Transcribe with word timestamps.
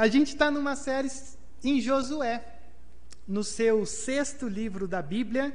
A 0.00 0.08
gente 0.08 0.28
está 0.28 0.50
numa 0.50 0.76
série 0.76 1.10
em 1.62 1.78
Josué, 1.78 2.42
no 3.28 3.44
seu 3.44 3.84
sexto 3.84 4.48
livro 4.48 4.88
da 4.88 5.02
Bíblia, 5.02 5.54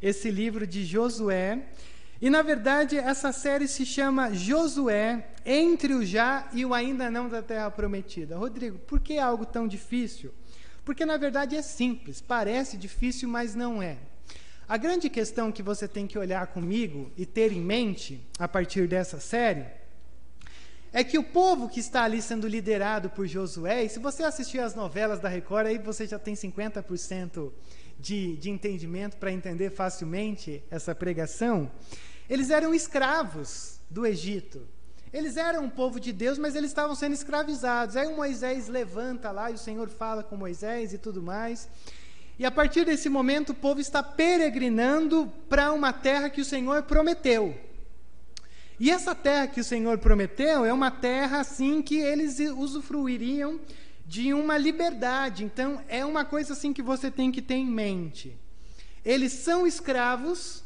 esse 0.00 0.30
livro 0.30 0.66
de 0.66 0.82
Josué. 0.82 1.62
E 2.18 2.30
na 2.30 2.40
verdade, 2.40 2.96
essa 2.96 3.32
série 3.32 3.68
se 3.68 3.84
chama 3.84 4.32
Josué 4.32 5.28
entre 5.44 5.92
o 5.92 6.06
já 6.06 6.48
e 6.54 6.64
o 6.64 6.72
ainda 6.72 7.10
não 7.10 7.28
da 7.28 7.42
terra 7.42 7.70
prometida. 7.70 8.34
Rodrigo, 8.38 8.78
por 8.78 8.98
que 8.98 9.18
algo 9.18 9.44
tão 9.44 9.68
difícil? 9.68 10.32
Porque 10.86 11.04
na 11.04 11.18
verdade 11.18 11.54
é 11.54 11.60
simples, 11.60 12.22
parece 12.22 12.78
difícil, 12.78 13.28
mas 13.28 13.54
não 13.54 13.82
é. 13.82 13.98
A 14.66 14.78
grande 14.78 15.10
questão 15.10 15.52
que 15.52 15.62
você 15.62 15.86
tem 15.86 16.06
que 16.06 16.18
olhar 16.18 16.46
comigo 16.46 17.12
e 17.14 17.26
ter 17.26 17.52
em 17.52 17.60
mente 17.60 18.26
a 18.38 18.48
partir 18.48 18.88
dessa 18.88 19.20
série 19.20 19.81
é 20.92 21.02
que 21.02 21.18
o 21.18 21.24
povo 21.24 21.68
que 21.68 21.80
está 21.80 22.02
ali 22.02 22.20
sendo 22.20 22.46
liderado 22.46 23.08
por 23.08 23.26
Josué, 23.26 23.84
e 23.84 23.88
se 23.88 23.98
você 23.98 24.22
assistir 24.22 24.58
as 24.58 24.74
novelas 24.74 25.20
da 25.20 25.28
Record, 25.28 25.66
aí 25.66 25.78
você 25.78 26.06
já 26.06 26.18
tem 26.18 26.34
50% 26.34 27.50
de, 27.98 28.36
de 28.36 28.50
entendimento 28.50 29.16
para 29.16 29.32
entender 29.32 29.70
facilmente 29.70 30.62
essa 30.70 30.94
pregação. 30.94 31.70
Eles 32.28 32.50
eram 32.50 32.74
escravos 32.74 33.80
do 33.88 34.04
Egito. 34.04 34.66
Eles 35.12 35.36
eram 35.36 35.64
um 35.64 35.70
povo 35.70 36.00
de 36.00 36.12
Deus, 36.12 36.38
mas 36.38 36.54
eles 36.54 36.70
estavam 36.70 36.94
sendo 36.94 37.12
escravizados. 37.12 37.96
Aí 37.96 38.06
o 38.06 38.16
Moisés 38.16 38.68
levanta 38.68 39.30
lá 39.30 39.50
e 39.50 39.54
o 39.54 39.58
Senhor 39.58 39.88
fala 39.88 40.22
com 40.22 40.36
Moisés 40.36 40.92
e 40.92 40.98
tudo 40.98 41.22
mais. 41.22 41.68
E 42.38 42.44
a 42.44 42.50
partir 42.50 42.84
desse 42.84 43.08
momento 43.08 43.50
o 43.50 43.54
povo 43.54 43.80
está 43.80 44.02
peregrinando 44.02 45.30
para 45.48 45.72
uma 45.72 45.92
terra 45.92 46.30
que 46.30 46.40
o 46.40 46.44
Senhor 46.44 46.82
prometeu. 46.82 47.71
E 48.82 48.90
essa 48.90 49.14
terra 49.14 49.46
que 49.46 49.60
o 49.60 49.64
Senhor 49.64 49.96
prometeu 49.98 50.64
é 50.64 50.72
uma 50.72 50.90
terra 50.90 51.38
assim 51.38 51.80
que 51.80 51.98
eles 51.98 52.40
usufruiriam 52.40 53.60
de 54.04 54.34
uma 54.34 54.58
liberdade. 54.58 55.44
Então 55.44 55.80
é 55.86 56.04
uma 56.04 56.24
coisa 56.24 56.52
assim 56.52 56.72
que 56.72 56.82
você 56.82 57.08
tem 57.08 57.30
que 57.30 57.40
ter 57.40 57.54
em 57.54 57.64
mente. 57.64 58.36
Eles 59.04 59.34
são 59.34 59.68
escravos 59.68 60.64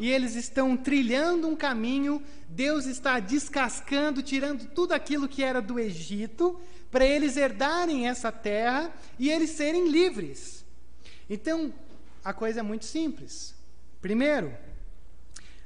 e 0.00 0.10
eles 0.10 0.34
estão 0.34 0.76
trilhando 0.76 1.46
um 1.46 1.54
caminho. 1.54 2.20
Deus 2.48 2.86
está 2.86 3.20
descascando, 3.20 4.24
tirando 4.24 4.66
tudo 4.74 4.90
aquilo 4.90 5.28
que 5.28 5.44
era 5.44 5.62
do 5.62 5.78
Egito, 5.78 6.60
para 6.90 7.06
eles 7.06 7.36
herdarem 7.36 8.08
essa 8.08 8.32
terra 8.32 8.92
e 9.20 9.30
eles 9.30 9.50
serem 9.50 9.86
livres. 9.86 10.64
Então, 11.30 11.72
a 12.24 12.32
coisa 12.32 12.58
é 12.58 12.62
muito 12.64 12.86
simples. 12.86 13.54
Primeiro, 14.00 14.52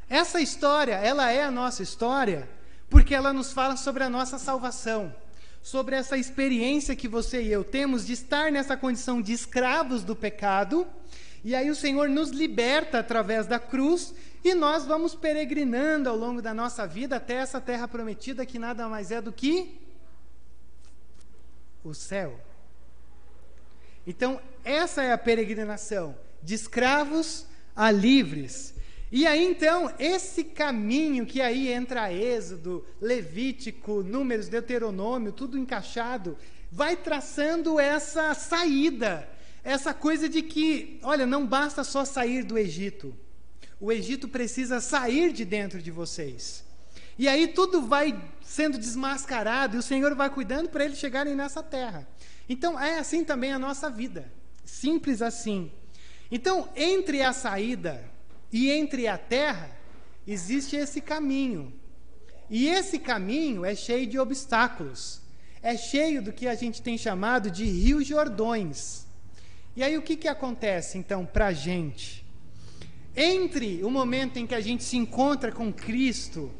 essa 0.09 0.41
história, 0.41 0.95
ela 0.95 1.31
é 1.31 1.43
a 1.43 1.51
nossa 1.51 1.83
história 1.83 2.49
porque 2.89 3.15
ela 3.15 3.33
nos 3.33 3.53
fala 3.53 3.77
sobre 3.77 4.05
a 4.05 4.09
nossa 4.09 4.39
salvação, 4.39 5.15
sobre 5.63 5.97
essa 5.97 6.17
experiência 6.17 6.95
que 6.95 7.09
você 7.09 7.43
e 7.43 7.51
eu 7.51 7.65
temos 7.65 8.07
de 8.07 8.13
estar 8.13 8.53
nessa 8.53 8.77
condição 8.77 9.21
de 9.21 9.33
escravos 9.33 10.05
do 10.05 10.15
pecado, 10.15 10.87
e 11.45 11.55
aí 11.55 11.71
o 11.71 11.77
Senhor 11.77 12.09
nos 12.09 12.31
liberta 12.31 13.01
através 13.01 13.47
da 13.47 13.59
cruz 13.59 14.15
e 14.45 14.55
nós 14.55 14.85
vamos 14.85 15.15
peregrinando 15.15 16.09
ao 16.09 16.17
longo 16.17 16.41
da 16.41 16.55
nossa 16.55 16.87
vida 16.87 17.17
até 17.17 17.35
essa 17.35 17.61
terra 17.61 17.89
prometida 17.89 18.47
que 18.47 18.59
nada 18.59 18.89
mais 18.89 19.11
é 19.11 19.21
do 19.21 19.33
que 19.33 19.81
o 21.83 21.95
céu. 21.95 22.41
Então, 24.07 24.41
essa 24.65 25.03
é 25.03 25.13
a 25.13 25.19
peregrinação 25.19 26.17
de 26.43 26.55
escravos 26.55 27.47
a 27.75 27.91
livres. 27.91 28.75
E 29.17 29.27
aí 29.27 29.43
então, 29.43 29.91
esse 29.99 30.45
caminho 30.45 31.25
que 31.25 31.41
aí 31.41 31.73
entra 31.73 32.13
Êxodo, 32.13 32.85
Levítico, 33.01 34.03
Números, 34.03 34.47
Deuteronômio, 34.47 35.33
tudo 35.33 35.57
encaixado, 35.57 36.37
vai 36.71 36.97
traçando 36.97 37.81
essa 37.81 38.35
saída, 38.35 39.27
essa 39.65 39.95
coisa 39.95 40.29
de 40.29 40.43
que, 40.43 41.01
olha, 41.03 41.25
não 41.25 41.47
basta 41.47 41.83
só 41.83 42.05
sair 42.05 42.45
do 42.45 42.59
Egito. 42.59 43.17
O 43.81 43.91
Egito 43.91 44.29
precisa 44.29 44.83
sair 44.83 45.33
de 45.33 45.47
dentro 45.47 45.81
de 45.81 45.91
vocês. 45.91 46.63
E 47.19 47.27
aí 47.27 47.49
tudo 47.49 47.81
vai 47.81 48.23
sendo 48.43 48.77
desmascarado 48.77 49.77
e 49.77 49.79
o 49.79 49.83
Senhor 49.83 50.15
vai 50.15 50.29
cuidando 50.29 50.69
para 50.69 50.85
eles 50.85 50.99
chegarem 50.99 51.35
nessa 51.35 51.63
terra. 51.63 52.07
Então 52.47 52.79
é 52.79 52.99
assim 52.99 53.25
também 53.25 53.51
a 53.51 53.59
nossa 53.59 53.89
vida. 53.89 54.31
Simples 54.63 55.23
assim. 55.23 55.73
Então, 56.31 56.69
entre 56.77 57.23
a 57.23 57.33
saída 57.33 58.15
e 58.53 58.71
entre 58.71 59.07
a 59.09 59.19
terra, 59.19 59.71
existe 60.27 60.77
esse 60.77 61.01
caminho. 61.01 61.73
E 62.49 62.69
esse 62.69 62.99
caminho 62.99 63.65
é 63.65 63.75
cheio 63.75 64.07
de 64.07 64.19
obstáculos. 64.19 65.21
É 65.63 65.77
cheio 65.77 66.23
do 66.23 66.33
que 66.33 66.47
a 66.47 66.55
gente 66.55 66.81
tem 66.81 66.97
chamado 66.97 67.51
de 67.51 67.65
rios 67.65 68.07
Jordões. 68.07 69.07
E 69.75 69.83
aí 69.83 69.99
o 69.99 70.03
que, 70.03 70.17
que 70.17 70.29
acontece 70.29 70.97
então 70.97 71.27
para 71.27 71.49
a 71.49 71.53
gente? 71.53 72.25
Entre 73.17 73.83
o 73.83 73.91
momento 73.91 74.39
em 74.39 74.47
que 74.47 74.55
a 74.55 74.61
gente 74.61 74.85
se 74.85 74.97
encontra 74.97 75.51
com 75.51 75.73
Cristo 75.73 76.53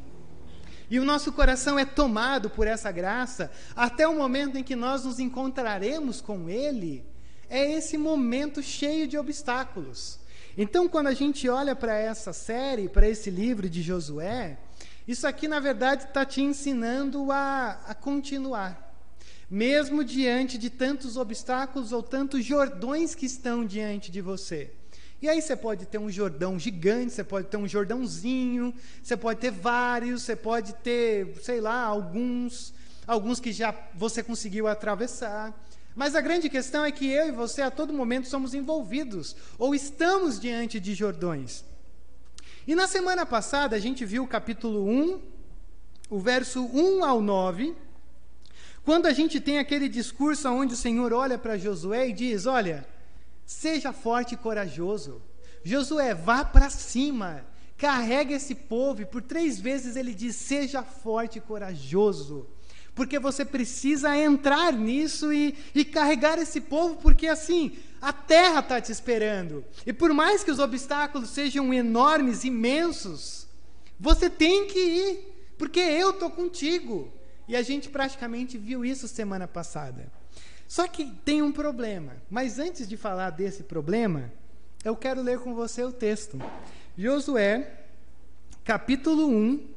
e 0.89 0.99
o 0.99 1.05
nosso 1.05 1.31
coração 1.31 1.77
é 1.77 1.85
tomado 1.85 2.49
por 2.49 2.65
essa 2.65 2.91
graça, 2.91 3.51
até 3.75 4.07
o 4.07 4.15
momento 4.15 4.57
em 4.57 4.63
que 4.63 4.75
nós 4.75 5.03
nos 5.03 5.19
encontraremos 5.19 6.21
com 6.21 6.49
Ele, 6.49 7.03
é 7.49 7.71
esse 7.73 7.97
momento 7.97 8.63
cheio 8.63 9.07
de 9.07 9.17
obstáculos. 9.17 10.19
Então, 10.59 10.89
quando 10.89 11.05
a 11.05 11.13
gente 11.13 11.47
olha 11.47 11.75
para 11.75 11.95
essa 11.95 12.33
série, 12.33 12.89
para 12.89 13.07
esse 13.07 13.29
livro 13.29 13.69
de 13.69 13.83
Josué, 13.83 14.57
isso 15.07 15.27
aqui, 15.27 15.47
na 15.47 15.59
verdade, 15.59 16.05
está 16.05 16.25
te 16.25 16.41
ensinando 16.41 17.31
a, 17.31 17.79
a 17.85 17.93
continuar. 17.93 18.83
Mesmo 19.47 20.03
diante 20.03 20.57
de 20.57 20.71
tantos 20.71 21.15
obstáculos 21.15 21.91
ou 21.91 22.01
tantos 22.01 22.43
jordões 22.43 23.13
que 23.13 23.27
estão 23.27 23.63
diante 23.63 24.09
de 24.11 24.19
você. 24.19 24.71
E 25.21 25.29
aí 25.29 25.39
você 25.39 25.55
pode 25.55 25.85
ter 25.85 25.99
um 25.99 26.09
Jordão 26.09 26.57
gigante, 26.57 27.13
você 27.13 27.23
pode 27.23 27.47
ter 27.47 27.57
um 27.57 27.67
Jordãozinho, 27.67 28.73
você 29.01 29.15
pode 29.15 29.39
ter 29.39 29.51
vários, 29.51 30.23
você 30.23 30.35
pode 30.35 30.73
ter, 30.73 31.35
sei 31.43 31.61
lá, 31.61 31.83
alguns, 31.83 32.73
alguns 33.05 33.39
que 33.39 33.51
já 33.51 33.75
você 33.93 34.23
conseguiu 34.23 34.67
atravessar. 34.67 35.53
Mas 35.97 36.13
a 36.13 36.21
grande 36.21 36.47
questão 36.47 36.85
é 36.85 36.91
que 36.91 37.07
eu 37.07 37.27
e 37.27 37.31
você 37.31 37.63
a 37.63 37.71
todo 37.71 37.91
momento 37.91 38.27
somos 38.27 38.53
envolvidos 38.53 39.35
ou 39.57 39.73
estamos 39.73 40.39
diante 40.39 40.79
de 40.79 40.93
Jordões. 40.93 41.65
E 42.67 42.75
na 42.75 42.85
semana 42.85 43.25
passada 43.25 43.75
a 43.75 43.79
gente 43.79 44.05
viu 44.05 44.23
o 44.23 44.27
capítulo 44.27 44.87
1, 44.87 45.19
o 46.11 46.19
verso 46.19 46.63
1 46.63 47.03
ao 47.03 47.19
9, 47.19 47.75
quando 48.85 49.07
a 49.07 49.11
gente 49.11 49.41
tem 49.41 49.57
aquele 49.57 49.89
discurso 49.89 50.47
onde 50.49 50.75
o 50.75 50.77
Senhor 50.77 51.11
olha 51.11 51.35
para 51.35 51.57
Josué 51.57 52.09
e 52.09 52.13
diz: 52.13 52.45
Olha, 52.45 52.87
seja 53.43 53.91
forte 53.91 54.35
e 54.35 54.37
corajoso. 54.37 55.19
Josué, 55.63 56.13
vá 56.13 56.45
para 56.45 56.69
cima, 56.69 57.43
carrega 57.75 58.35
esse 58.35 58.53
povo, 58.53 59.01
e 59.01 59.05
por 59.05 59.23
três 59.23 59.59
vezes 59.59 59.95
ele 59.95 60.13
diz: 60.13 60.35
Seja 60.35 60.83
forte 60.83 61.39
e 61.39 61.41
corajoso 61.41 62.47
porque 62.97 63.19
você 63.19 63.45
precisa 63.45 64.17
entrar 64.17 64.73
nisso 64.73 65.31
e, 65.31 65.55
e 65.75 65.85
carregar 65.85 66.39
esse 66.39 66.59
povo, 66.59 66.95
porque 66.95 67.27
assim, 67.27 67.77
a 68.01 68.11
terra 68.11 68.59
está 68.59 68.81
te 68.81 68.91
esperando. 68.91 69.63
E 69.85 69.93
por 69.93 70.11
mais 70.13 70.43
que 70.43 70.49
os 70.49 70.57
obstáculos 70.57 71.29
sejam 71.29 71.71
enormes, 71.71 72.43
imensos, 72.43 73.47
você 73.99 74.31
tem 74.31 74.65
que 74.65 74.79
ir, 74.79 75.53
porque 75.59 75.79
eu 75.79 76.09
estou 76.09 76.31
contigo. 76.31 77.13
E 77.47 77.55
a 77.55 77.61
gente 77.61 77.87
praticamente 77.87 78.57
viu 78.57 78.83
isso 78.83 79.07
semana 79.07 79.47
passada. 79.47 80.11
Só 80.67 80.87
que 80.87 81.05
tem 81.23 81.43
um 81.43 81.51
problema. 81.51 82.17
Mas 82.31 82.57
antes 82.57 82.89
de 82.89 82.97
falar 82.97 83.29
desse 83.29 83.61
problema, 83.61 84.33
eu 84.83 84.95
quero 84.95 85.21
ler 85.21 85.37
com 85.37 85.53
você 85.53 85.83
o 85.83 85.91
texto. 85.91 86.39
Josué, 86.97 87.79
capítulo 88.65 89.29
1, 89.29 89.67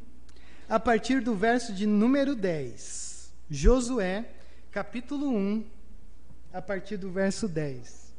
a 0.71 0.81
partir 0.81 1.21
do 1.21 1.35
verso 1.35 1.75
de 1.75 1.85
número 1.85 2.35
10. 2.35 3.10
Josué, 3.51 4.31
capítulo 4.71 5.29
1, 5.29 5.67
a 6.53 6.63
partir 6.63 6.97
do 6.97 7.11
verso 7.11 7.49
10. 7.49 8.15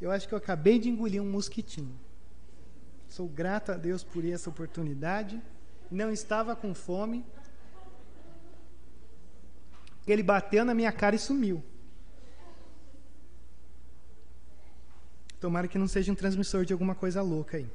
Eu 0.00 0.10
acho 0.10 0.26
que 0.26 0.34
eu 0.34 0.38
acabei 0.38 0.80
de 0.80 0.88
engolir 0.88 1.22
um 1.22 1.30
mosquitinho. 1.30 1.96
Sou 3.08 3.28
grato 3.28 3.70
a 3.70 3.76
Deus 3.76 4.02
por 4.02 4.24
essa 4.24 4.50
oportunidade. 4.50 5.40
Não 5.88 6.10
estava 6.10 6.56
com 6.56 6.74
fome. 6.74 7.24
Ele 10.04 10.22
bateu 10.22 10.64
na 10.64 10.74
minha 10.74 10.90
cara 10.90 11.14
e 11.14 11.18
sumiu. 11.18 11.62
Tomara 15.40 15.68
que 15.68 15.78
não 15.78 15.86
seja 15.86 16.10
um 16.10 16.16
transmissor 16.16 16.64
de 16.64 16.72
alguma 16.72 16.96
coisa 16.96 17.22
louca 17.22 17.56
aí. 17.56 17.70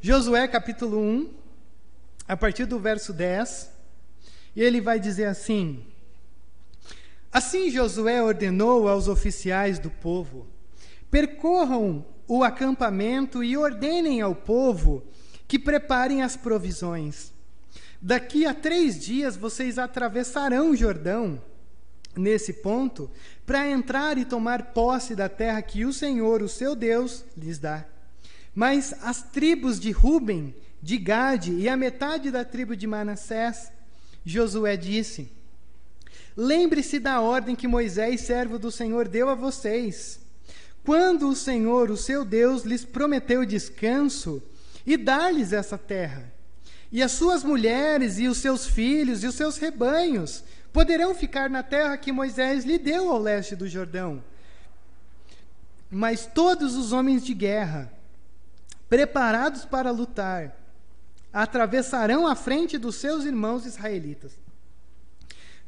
Josué 0.00 0.48
capítulo 0.48 0.98
1, 0.98 1.34
a 2.26 2.34
partir 2.34 2.64
do 2.64 2.78
verso 2.78 3.12
10. 3.12 3.75
E 4.56 4.62
ele 4.62 4.80
vai 4.80 4.98
dizer 4.98 5.26
assim: 5.26 5.84
Assim 7.30 7.70
Josué 7.70 8.22
ordenou 8.22 8.88
aos 8.88 9.06
oficiais 9.06 9.78
do 9.78 9.90
povo: 9.90 10.46
percorram 11.10 12.04
o 12.26 12.42
acampamento 12.42 13.44
e 13.44 13.56
ordenem 13.56 14.22
ao 14.22 14.34
povo 14.34 15.04
que 15.46 15.58
preparem 15.58 16.22
as 16.22 16.36
provisões. 16.36 17.32
Daqui 18.00 18.46
a 18.46 18.54
três 18.54 18.98
dias 18.98 19.36
vocês 19.36 19.78
atravessarão 19.78 20.70
o 20.70 20.76
Jordão, 20.76 21.40
nesse 22.16 22.54
ponto 22.54 23.10
para 23.44 23.68
entrar 23.70 24.18
e 24.18 24.24
tomar 24.24 24.72
posse 24.72 25.14
da 25.14 25.28
terra 25.28 25.62
que 25.62 25.84
o 25.84 25.92
Senhor, 25.92 26.42
o 26.42 26.48
seu 26.48 26.74
Deus, 26.74 27.24
lhes 27.36 27.58
dá. 27.58 27.84
Mas 28.54 28.94
as 29.02 29.22
tribos 29.22 29.78
de 29.78 29.92
Ruben, 29.92 30.54
de 30.82 30.96
Gade 30.96 31.52
e 31.52 31.68
a 31.68 31.76
metade 31.76 32.30
da 32.30 32.44
tribo 32.44 32.74
de 32.74 32.86
Manassés, 32.86 33.70
Josué 34.26 34.76
disse: 34.76 35.30
Lembre-se 36.36 36.98
da 36.98 37.20
ordem 37.20 37.54
que 37.54 37.68
Moisés, 37.68 38.22
servo 38.22 38.58
do 38.58 38.72
Senhor, 38.72 39.06
deu 39.06 39.30
a 39.30 39.36
vocês. 39.36 40.18
Quando 40.84 41.28
o 41.28 41.36
Senhor, 41.36 41.90
o 41.90 41.96
seu 41.96 42.24
Deus, 42.24 42.64
lhes 42.64 42.84
prometeu 42.84 43.46
descanso 43.46 44.42
e 44.84 44.96
dar-lhes 44.96 45.52
essa 45.52 45.78
terra. 45.78 46.32
E 46.90 47.02
as 47.02 47.12
suas 47.12 47.44
mulheres 47.44 48.18
e 48.18 48.26
os 48.26 48.38
seus 48.38 48.66
filhos 48.66 49.22
e 49.22 49.26
os 49.26 49.34
seus 49.36 49.58
rebanhos 49.58 50.42
poderão 50.72 51.14
ficar 51.14 51.48
na 51.48 51.62
terra 51.62 51.96
que 51.96 52.12
Moisés 52.12 52.64
lhe 52.64 52.78
deu 52.78 53.10
ao 53.10 53.18
leste 53.18 53.54
do 53.54 53.68
Jordão. 53.68 54.22
Mas 55.90 56.26
todos 56.26 56.74
os 56.74 56.92
homens 56.92 57.24
de 57.24 57.32
guerra, 57.32 57.92
preparados 58.88 59.64
para 59.64 59.90
lutar, 59.90 60.55
atravessarão 61.36 62.26
a 62.26 62.34
frente 62.34 62.78
dos 62.78 62.96
seus 62.96 63.26
irmãos 63.26 63.66
israelitas. 63.66 64.32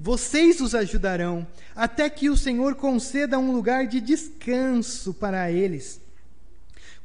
Vocês 0.01 0.63
os 0.63 0.75
ajudarão, 0.75 1.47
até 1.77 2.09
que 2.09 2.31
o 2.31 2.37
Senhor 2.39 2.75
conceda 2.77 3.39
um 3.39 3.53
lugar 3.53 3.87
de 3.87 4.01
descanso 4.01 5.13
para 5.13 5.53
eles, 5.53 6.01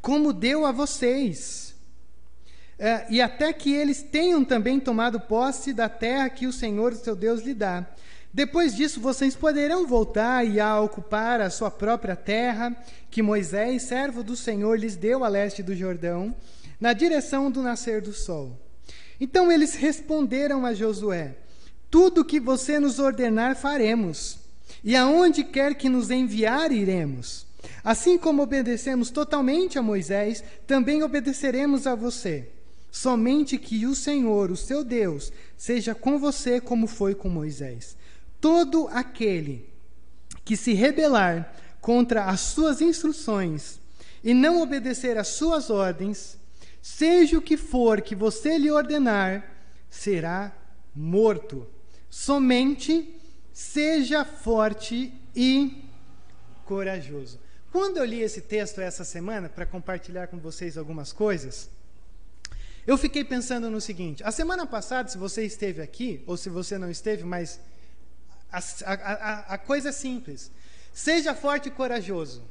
como 0.02 0.32
deu 0.32 0.66
a 0.66 0.72
vocês 0.72 1.76
é, 2.80 3.06
e 3.10 3.22
até 3.22 3.52
que 3.52 3.74
eles 3.74 4.02
tenham 4.02 4.46
também 4.46 4.80
tomado 4.80 5.20
posse 5.20 5.74
da 5.74 5.90
terra 5.90 6.30
que 6.30 6.48
o 6.48 6.54
Senhor, 6.54 6.96
seu 6.96 7.18
Deus, 7.18 7.42
lhe 7.42 7.54
dá. 7.54 7.86
Depois 8.34 8.74
disso, 8.74 9.02
vocês 9.02 9.36
poderão 9.36 9.86
voltar 9.86 10.46
e 10.46 10.62
a 10.62 10.80
ocupar 10.80 11.42
a 11.42 11.50
sua 11.50 11.70
própria 11.70 12.16
terra, 12.16 12.74
que 13.12 13.22
Moisés, 13.22 13.84
servo 13.84 14.24
do 14.24 14.38
Senhor, 14.38 14.80
lhes 14.80 14.96
deu 14.96 15.26
a 15.26 15.28
leste 15.28 15.62
do 15.62 15.76
Jordão, 15.76 16.34
na 16.84 16.92
direção 16.92 17.50
do 17.50 17.62
nascer 17.62 18.02
do 18.02 18.12
sol. 18.12 18.60
Então 19.18 19.50
eles 19.50 19.74
responderam 19.74 20.66
a 20.66 20.74
Josué: 20.74 21.38
Tudo 21.90 22.20
o 22.20 22.26
que 22.26 22.42
você 22.42 22.78
nos 22.78 23.00
ordenar 23.00 23.56
faremos, 23.56 24.38
e 24.84 24.94
aonde 24.94 25.46
quer 25.46 25.76
que 25.76 25.88
nos 25.88 26.12
enviar 26.12 26.74
iremos. 26.74 27.46
Assim 27.86 28.18
como 28.18 28.44
obedecemos 28.44 29.10
totalmente 29.10 29.80
a 29.80 29.82
Moisés, 29.82 30.44
também 30.68 31.02
obedeceremos 31.04 31.88
a 31.88 31.96
você. 31.96 32.50
Somente 32.92 33.58
que 33.58 33.86
o 33.86 33.96
Senhor, 33.96 34.52
o 34.52 34.58
seu 34.58 34.84
Deus, 34.84 35.32
seja 35.58 35.96
com 35.96 36.20
você 36.20 36.60
como 36.60 36.86
foi 36.86 37.16
com 37.16 37.30
Moisés. 37.30 37.96
Todo 38.42 38.90
aquele 38.90 39.70
que 40.44 40.58
se 40.58 40.74
rebelar 40.74 41.56
contra 41.80 42.26
as 42.26 42.42
suas 42.42 42.82
instruções 42.82 43.80
e 44.22 44.34
não 44.34 44.62
obedecer 44.62 45.18
às 45.18 45.30
suas 45.30 45.70
ordens, 45.70 46.43
seja 46.84 47.38
o 47.38 47.42
que 47.42 47.56
for 47.56 48.02
que 48.02 48.14
você 48.14 48.58
lhe 48.58 48.70
ordenar, 48.70 49.50
será 49.90 50.54
morto. 50.94 51.66
Somente 52.10 53.16
seja 53.54 54.26
forte 54.26 55.14
e 55.34 55.86
corajoso. 56.66 57.40
Quando 57.72 57.98
eu 57.98 58.04
li 58.04 58.20
esse 58.20 58.42
texto 58.42 58.82
essa 58.82 59.06
semana, 59.06 59.48
para 59.48 59.66
compartilhar 59.66 60.28
com 60.28 60.38
vocês 60.38 60.78
algumas 60.78 61.14
coisas, 61.14 61.70
eu 62.86 62.98
fiquei 62.98 63.24
pensando 63.24 63.70
no 63.70 63.80
seguinte: 63.80 64.22
a 64.22 64.30
semana 64.30 64.68
passada, 64.68 65.08
se 65.08 65.18
você 65.18 65.46
esteve 65.46 65.82
aqui, 65.82 66.22
ou 66.28 66.36
se 66.36 66.50
você 66.50 66.78
não 66.78 66.92
esteve, 66.92 67.24
mas 67.24 67.62
a, 68.52 68.60
a, 68.86 69.54
a 69.54 69.58
coisa 69.58 69.88
é 69.88 69.94
simples. 69.94 70.52
Seja 70.94 71.34
forte 71.34 71.70
e 71.70 71.72
corajoso. 71.72 72.44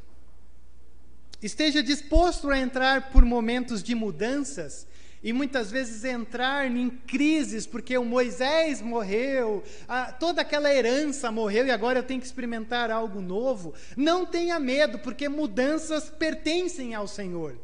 Esteja 1.43 1.83
disposto 1.83 2.49
a 2.51 2.59
entrar 2.59 3.11
por 3.11 3.25
momentos 3.25 3.83
de 3.83 3.97
mudanças 3.97 4.87
e 5.25 5.33
muitas 5.33 5.73
vezes 5.73 6.05
entrar 6.05 6.71
em 6.71 6.89
crises, 6.89 7.67
porque 7.67 7.99
o 7.99 8.05
Moisés 8.05 8.81
morreu, 8.81 9.63
a, 9.89 10.13
toda 10.13 10.43
aquela 10.43 10.73
herança 10.73 11.33
morreu 11.33 11.67
e 11.67 11.71
agora 11.71 11.99
eu 11.99 12.03
tenho 12.05 12.21
que 12.21 12.27
experimentar 12.27 12.93
algo 12.93 13.21
novo. 13.21 13.75
Não 13.97 14.25
tenha 14.25 14.61
medo, 14.61 15.01
porque 15.01 15.29
mudanças 15.29 16.09
pertencem 16.11 16.95
ao 16.95 17.09
Senhor. 17.09 17.59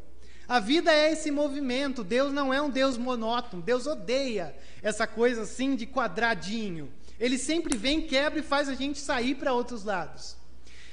A 0.47 0.59
vida 0.59 0.91
é 0.91 1.13
esse 1.13 1.31
movimento. 1.31 2.03
Deus 2.03 2.33
não 2.33 2.53
é 2.53 2.61
um 2.61 2.69
Deus 2.69 2.97
monótono. 2.97 3.61
Deus 3.61 3.87
odeia 3.87 4.53
essa 4.81 5.07
coisa 5.07 5.43
assim 5.43 5.75
de 5.75 5.85
quadradinho. 5.85 6.91
Ele 7.19 7.37
sempre 7.37 7.77
vem, 7.77 8.01
quebra 8.01 8.39
e 8.39 8.43
faz 8.43 8.67
a 8.67 8.73
gente 8.73 8.99
sair 8.99 9.35
para 9.35 9.53
outros 9.53 9.83
lados. 9.83 10.35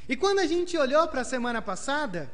E 0.09 0.15
quando 0.15 0.41
a 0.41 0.47
gente 0.47 0.77
olhou 0.77 1.09
para 1.09 1.23
a 1.23 1.25
semana 1.25 1.63
passada, 1.63 2.31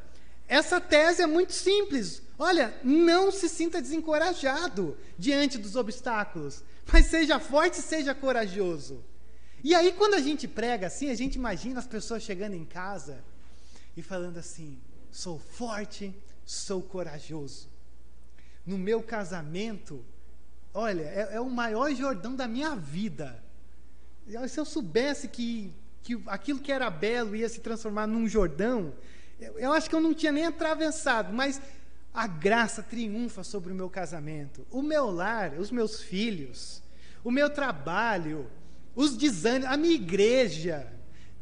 essa 0.52 0.78
tese 0.78 1.22
é 1.22 1.26
muito 1.26 1.54
simples. 1.54 2.20
Olha, 2.38 2.78
não 2.84 3.32
se 3.32 3.48
sinta 3.48 3.80
desencorajado 3.80 4.98
diante 5.18 5.56
dos 5.56 5.76
obstáculos, 5.76 6.62
mas 6.92 7.06
seja 7.06 7.40
forte 7.40 7.78
seja 7.80 8.14
corajoso. 8.14 9.02
E 9.64 9.74
aí, 9.74 9.92
quando 9.92 10.12
a 10.12 10.20
gente 10.20 10.46
prega 10.46 10.88
assim, 10.88 11.08
a 11.08 11.14
gente 11.14 11.36
imagina 11.36 11.78
as 11.78 11.86
pessoas 11.86 12.22
chegando 12.22 12.52
em 12.52 12.66
casa 12.66 13.24
e 13.96 14.02
falando 14.02 14.36
assim: 14.36 14.78
sou 15.10 15.38
forte, 15.38 16.14
sou 16.44 16.82
corajoso. 16.82 17.70
No 18.66 18.76
meu 18.76 19.02
casamento, 19.02 20.04
olha, 20.74 21.04
é, 21.04 21.28
é 21.36 21.40
o 21.40 21.48
maior 21.48 21.94
Jordão 21.94 22.36
da 22.36 22.46
minha 22.46 22.76
vida. 22.76 23.42
Se 24.50 24.60
eu 24.60 24.66
soubesse 24.66 25.28
que, 25.28 25.72
que 26.02 26.22
aquilo 26.26 26.60
que 26.60 26.70
era 26.70 26.90
belo 26.90 27.34
ia 27.34 27.48
se 27.48 27.60
transformar 27.60 28.06
num 28.06 28.28
Jordão, 28.28 28.92
eu, 29.56 29.72
acho 29.72 29.88
que 29.88 29.94
eu 29.94 30.00
não 30.00 30.14
tinha 30.14 30.32
nem 30.32 30.46
atravessado, 30.46 31.32
mas 31.32 31.60
a 32.12 32.26
graça 32.26 32.82
triunfa 32.82 33.42
sobre 33.42 33.72
o 33.72 33.74
meu 33.74 33.88
casamento, 33.88 34.66
o 34.70 34.82
meu 34.82 35.10
lar, 35.10 35.54
os 35.54 35.70
meus 35.70 36.02
filhos, 36.02 36.82
o 37.24 37.30
meu 37.30 37.48
trabalho, 37.50 38.50
os 38.94 39.16
desânimos, 39.16 39.72
a 39.72 39.76
minha 39.76 39.94
igreja. 39.94 40.86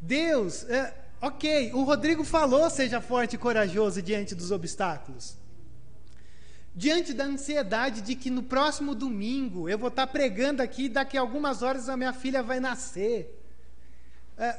Deus, 0.01 0.63
é, 0.69 0.93
Ok, 1.21 1.71
o 1.73 1.83
Rodrigo 1.83 2.23
falou: 2.23 2.67
seja 2.69 2.99
forte 2.99 3.35
e 3.35 3.37
corajoso 3.37 4.01
diante 4.01 4.33
dos 4.33 4.49
obstáculos. 4.49 5.37
Diante 6.75 7.13
da 7.13 7.25
ansiedade 7.25 8.01
de 8.01 8.15
que 8.15 8.31
no 8.31 8.41
próximo 8.41 8.95
domingo 8.95 9.69
eu 9.69 9.77
vou 9.77 9.89
estar 9.89 10.07
pregando 10.07 10.63
aqui, 10.63 10.89
daqui 10.89 11.17
a 11.17 11.21
algumas 11.21 11.61
horas 11.61 11.87
a 11.89 11.95
minha 11.95 12.11
filha 12.11 12.41
vai 12.41 12.59
nascer. 12.59 13.39
É, 14.35 14.57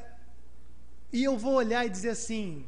e 1.12 1.24
eu 1.24 1.36
vou 1.36 1.54
olhar 1.54 1.84
e 1.84 1.90
dizer 1.90 2.10
assim: 2.10 2.64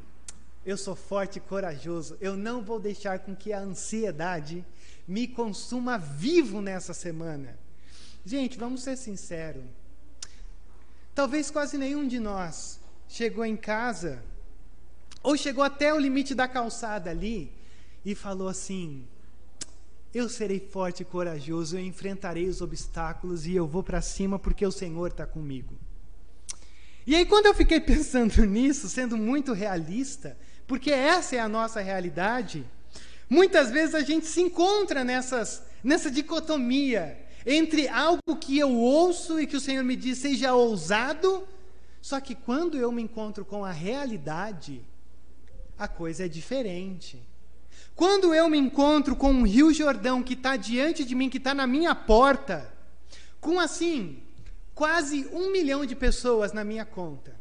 eu 0.65 0.77
sou 0.77 0.95
forte 0.95 1.37
e 1.37 1.41
corajoso, 1.41 2.17
eu 2.19 2.35
não 2.35 2.61
vou 2.63 2.79
deixar 2.79 3.19
com 3.19 3.35
que 3.35 3.53
a 3.53 3.59
ansiedade 3.59 4.65
me 5.07 5.27
consuma 5.27 5.97
vivo 5.97 6.59
nessa 6.61 6.93
semana. 6.93 7.57
Gente, 8.25 8.57
vamos 8.57 8.81
ser 8.81 8.97
sinceros. 8.97 9.63
Talvez 11.13 11.51
quase 11.51 11.77
nenhum 11.77 12.07
de 12.07 12.19
nós 12.19 12.79
chegou 13.07 13.45
em 13.45 13.55
casa, 13.55 14.23
ou 15.21 15.37
chegou 15.37 15.63
até 15.63 15.93
o 15.93 15.99
limite 15.99 16.33
da 16.33 16.47
calçada 16.47 17.11
ali, 17.11 17.51
e 18.03 18.15
falou 18.15 18.47
assim: 18.47 19.07
Eu 20.13 20.27
serei 20.27 20.59
forte 20.59 21.01
e 21.01 21.05
corajoso, 21.05 21.77
eu 21.77 21.81
enfrentarei 21.81 22.47
os 22.47 22.59
obstáculos 22.59 23.45
e 23.45 23.55
eu 23.55 23.67
vou 23.67 23.83
para 23.83 24.01
cima 24.01 24.39
porque 24.39 24.65
o 24.65 24.71
Senhor 24.71 25.07
está 25.07 25.27
comigo. 25.27 25.75
E 27.07 27.15
aí, 27.15 27.25
quando 27.25 27.45
eu 27.45 27.53
fiquei 27.53 27.79
pensando 27.81 28.43
nisso, 28.45 28.89
sendo 28.89 29.15
muito 29.15 29.53
realista, 29.53 30.35
porque 30.67 30.91
essa 30.91 31.35
é 31.35 31.39
a 31.39 31.49
nossa 31.49 31.81
realidade, 31.81 32.65
muitas 33.29 33.71
vezes 33.71 33.95
a 33.95 34.01
gente 34.01 34.25
se 34.25 34.41
encontra 34.41 35.03
nessas, 35.03 35.63
nessa 35.83 36.09
dicotomia 36.09 37.17
entre 37.45 37.87
algo 37.87 38.35
que 38.39 38.57
eu 38.57 38.73
ouço 38.75 39.39
e 39.39 39.45
que 39.45 39.55
o 39.55 39.61
Senhor 39.61 39.83
me 39.83 39.95
diz 39.95 40.17
seja 40.17 40.53
ousado 40.53 41.47
só 42.05 42.19
que 42.19 42.35
quando 42.35 42.77
eu 42.77 42.91
me 42.91 43.01
encontro 43.01 43.43
com 43.43 43.65
a 43.65 43.71
realidade, 43.71 44.79
a 45.75 45.87
coisa 45.87 46.25
é 46.25 46.27
diferente. 46.27 47.19
Quando 47.95 48.31
eu 48.31 48.47
me 48.47 48.59
encontro 48.59 49.15
com 49.15 49.31
um 49.31 49.41
Rio 49.41 49.73
Jordão 49.73 50.21
que 50.21 50.35
está 50.35 50.55
diante 50.55 51.03
de 51.03 51.15
mim, 51.15 51.31
que 51.31 51.39
está 51.39 51.51
na 51.55 51.65
minha 51.65 51.95
porta, 51.95 52.71
com 53.41 53.59
assim, 53.59 54.21
quase 54.75 55.27
um 55.33 55.51
milhão 55.51 55.83
de 55.83 55.95
pessoas 55.95 56.53
na 56.53 56.63
minha 56.63 56.85
conta. 56.85 57.35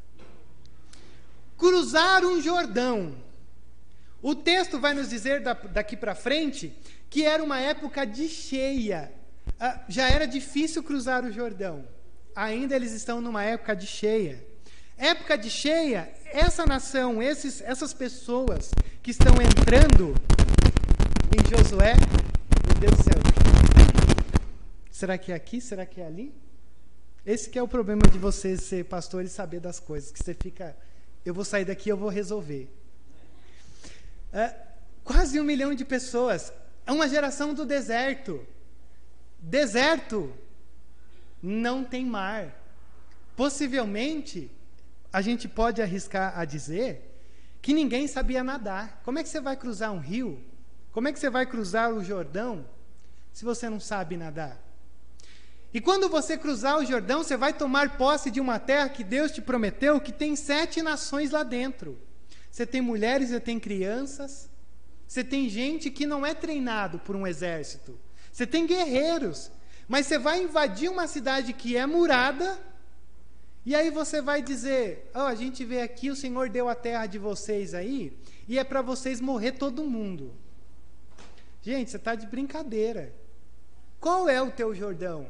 Cruzar 1.56 2.24
um 2.24 2.40
Jordão. 2.40 3.14
O 4.22 4.34
texto 4.34 4.80
vai 4.80 4.94
nos 4.94 5.08
dizer 5.08 5.42
daqui 5.70 5.96
para 5.96 6.14
frente 6.14 6.72
que 7.10 7.24
era 7.24 7.42
uma 7.42 7.60
época 7.60 8.04
de 8.04 8.28
cheia. 8.28 9.12
Ah, 9.60 9.80
já 9.88 10.08
era 10.08 10.26
difícil 10.26 10.82
cruzar 10.82 11.24
o 11.24 11.32
Jordão. 11.32 11.86
Ainda 12.34 12.74
eles 12.74 12.92
estão 12.92 13.20
numa 13.20 13.44
época 13.44 13.76
de 13.76 13.86
cheia. 13.86 14.44
Época 14.96 15.36
de 15.36 15.50
cheia, 15.50 16.12
essa 16.26 16.64
nação, 16.64 17.22
esses, 17.22 17.60
essas 17.60 17.92
pessoas 17.92 18.70
que 19.02 19.10
estão 19.10 19.34
entrando 19.42 20.14
em 21.32 21.56
Josué, 21.56 21.94
meu 22.66 22.74
Deus 22.80 22.96
do 22.96 23.02
céu. 23.02 23.22
Será 24.90 25.18
que 25.18 25.32
é 25.32 25.34
aqui? 25.34 25.60
Será 25.60 25.84
que 25.84 26.00
é 26.00 26.06
ali? 26.06 26.32
Esse 27.26 27.50
que 27.50 27.58
é 27.58 27.62
o 27.62 27.68
problema 27.68 28.02
de 28.02 28.18
você 28.18 28.56
ser 28.56 28.84
pastor 28.84 29.24
e 29.24 29.28
saber 29.28 29.58
das 29.60 29.80
coisas, 29.80 30.12
que 30.12 30.22
você 30.22 30.34
fica, 30.34 30.76
eu 31.24 31.32
vou 31.32 31.44
sair 31.44 31.64
daqui, 31.64 31.88
eu 31.88 31.96
vou 31.96 32.08
resolver. 32.08 32.68
É, 34.32 34.54
quase 35.02 35.40
um 35.40 35.44
milhão 35.44 35.74
de 35.74 35.84
pessoas. 35.84 36.52
É 36.86 36.92
uma 36.92 37.08
geração 37.08 37.54
do 37.54 37.64
deserto. 37.64 38.46
Deserto 39.38 40.32
não 41.42 41.84
tem 41.84 42.04
mar. 42.04 42.54
Possivelmente, 43.36 44.50
a 45.12 45.20
gente 45.20 45.48
pode 45.48 45.80
arriscar 45.80 46.38
a 46.38 46.44
dizer 46.44 47.14
que 47.62 47.72
ninguém 47.72 48.06
sabia 48.06 48.44
nadar. 48.44 49.00
Como 49.04 49.18
é 49.18 49.22
que 49.22 49.28
você 49.28 49.40
vai 49.40 49.56
cruzar 49.56 49.92
um 49.92 49.98
rio? 49.98 50.42
Como 50.92 51.08
é 51.08 51.12
que 51.12 51.18
você 51.18 51.30
vai 51.30 51.46
cruzar 51.46 51.92
o 51.92 52.04
Jordão 52.04 52.64
se 53.32 53.44
você 53.44 53.68
não 53.68 53.80
sabe 53.80 54.16
nadar? 54.16 54.60
E 55.74 55.80
quando 55.80 56.08
você 56.08 56.38
cruzar 56.38 56.78
o 56.78 56.84
Jordão, 56.84 57.24
você 57.24 57.36
vai 57.36 57.52
tomar 57.52 57.96
posse 57.96 58.30
de 58.30 58.40
uma 58.40 58.60
terra 58.60 58.88
que 58.88 59.02
Deus 59.02 59.32
te 59.32 59.42
prometeu, 59.42 60.00
que 60.00 60.12
tem 60.12 60.36
sete 60.36 60.80
nações 60.80 61.32
lá 61.32 61.42
dentro. 61.42 61.98
Você 62.48 62.64
tem 62.64 62.80
mulheres, 62.80 63.30
você 63.30 63.40
tem 63.40 63.58
crianças, 63.58 64.48
você 65.04 65.24
tem 65.24 65.48
gente 65.48 65.90
que 65.90 66.06
não 66.06 66.24
é 66.24 66.32
treinado 66.32 67.00
por 67.00 67.16
um 67.16 67.26
exército. 67.26 67.98
Você 68.30 68.46
tem 68.46 68.68
guerreiros, 68.68 69.50
mas 69.88 70.06
você 70.06 70.16
vai 70.16 70.44
invadir 70.44 70.88
uma 70.88 71.08
cidade 71.08 71.52
que 71.52 71.76
é 71.76 71.84
murada, 71.84 72.56
e 73.66 73.74
aí 73.74 73.90
você 73.90 74.22
vai 74.22 74.40
dizer: 74.42 75.10
oh, 75.12 75.22
a 75.22 75.34
gente 75.34 75.64
vê 75.64 75.80
aqui, 75.80 76.08
o 76.08 76.14
Senhor 76.14 76.48
deu 76.48 76.68
a 76.68 76.76
terra 76.76 77.06
de 77.06 77.18
vocês 77.18 77.74
aí, 77.74 78.16
e 78.46 78.60
é 78.60 78.62
para 78.62 78.80
vocês 78.80 79.20
morrer 79.20 79.52
todo 79.52 79.82
mundo. 79.82 80.32
Gente, 81.62 81.90
você 81.90 81.96
está 81.96 82.14
de 82.14 82.28
brincadeira. 82.28 83.12
Qual 83.98 84.28
é 84.28 84.40
o 84.40 84.52
teu 84.52 84.72
Jordão? 84.72 85.26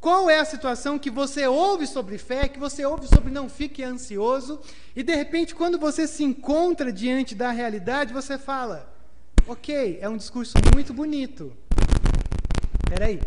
Qual 0.00 0.30
é 0.30 0.40
a 0.40 0.44
situação 0.46 0.98
que 0.98 1.10
você 1.10 1.46
ouve 1.46 1.86
sobre 1.86 2.16
fé, 2.16 2.48
que 2.48 2.58
você 2.58 2.86
ouve 2.86 3.06
sobre 3.06 3.30
não 3.30 3.50
fique 3.50 3.82
ansioso, 3.82 4.58
e 4.96 5.02
de 5.02 5.14
repente, 5.14 5.54
quando 5.54 5.78
você 5.78 6.06
se 6.06 6.24
encontra 6.24 6.90
diante 6.90 7.34
da 7.34 7.50
realidade, 7.50 8.10
você 8.10 8.38
fala: 8.38 8.90
Ok, 9.46 9.98
é 10.00 10.08
um 10.08 10.16
discurso 10.16 10.54
muito 10.74 10.94
bonito. 10.94 11.52
Peraí. 12.88 13.20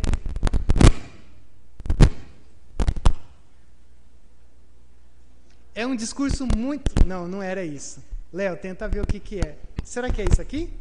É 5.76 5.86
um 5.86 5.94
discurso 5.94 6.46
muito. 6.56 7.06
Não, 7.06 7.28
não 7.28 7.40
era 7.40 7.64
isso. 7.64 8.02
Léo, 8.32 8.56
tenta 8.56 8.88
ver 8.88 9.00
o 9.00 9.06
que, 9.06 9.20
que 9.20 9.38
é. 9.38 9.56
Será 9.84 10.10
que 10.10 10.20
é 10.20 10.24
isso 10.24 10.42
aqui? 10.42 10.72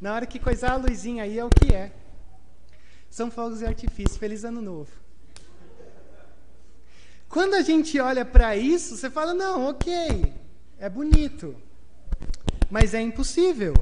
Na 0.00 0.14
hora 0.14 0.26
que 0.26 0.38
coisar 0.38 0.72
a 0.72 0.76
luzinha 0.76 1.24
aí 1.24 1.36
é 1.36 1.44
o 1.44 1.50
que 1.50 1.74
é. 1.74 1.99
São 3.10 3.28
fogos 3.28 3.58
de 3.58 3.66
artifício. 3.66 4.18
Feliz 4.18 4.44
ano 4.44 4.62
novo. 4.62 4.90
Quando 7.28 7.54
a 7.54 7.62
gente 7.62 7.98
olha 7.98 8.24
para 8.24 8.56
isso, 8.56 8.96
você 8.96 9.10
fala: 9.10 9.34
não, 9.34 9.68
ok, 9.68 10.32
é 10.78 10.88
bonito, 10.88 11.56
mas 12.70 12.94
é 12.94 13.00
impossível. 13.00 13.74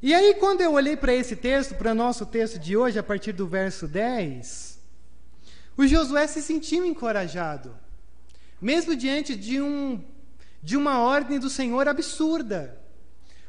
E 0.00 0.14
aí, 0.14 0.34
quando 0.34 0.60
eu 0.60 0.72
olhei 0.72 0.96
para 0.96 1.12
esse 1.12 1.34
texto, 1.34 1.74
para 1.74 1.90
o 1.90 1.94
nosso 1.94 2.24
texto 2.24 2.58
de 2.58 2.76
hoje, 2.76 2.98
a 2.98 3.02
partir 3.02 3.32
do 3.32 3.48
verso 3.48 3.88
10, 3.88 4.78
o 5.76 5.86
Josué 5.86 6.26
se 6.26 6.40
sentiu 6.40 6.84
encorajado, 6.84 7.76
mesmo 8.60 8.94
diante 8.94 9.34
de, 9.34 9.60
um, 9.60 10.02
de 10.62 10.76
uma 10.76 11.00
ordem 11.00 11.38
do 11.38 11.50
Senhor 11.50 11.88
absurda. 11.88 12.80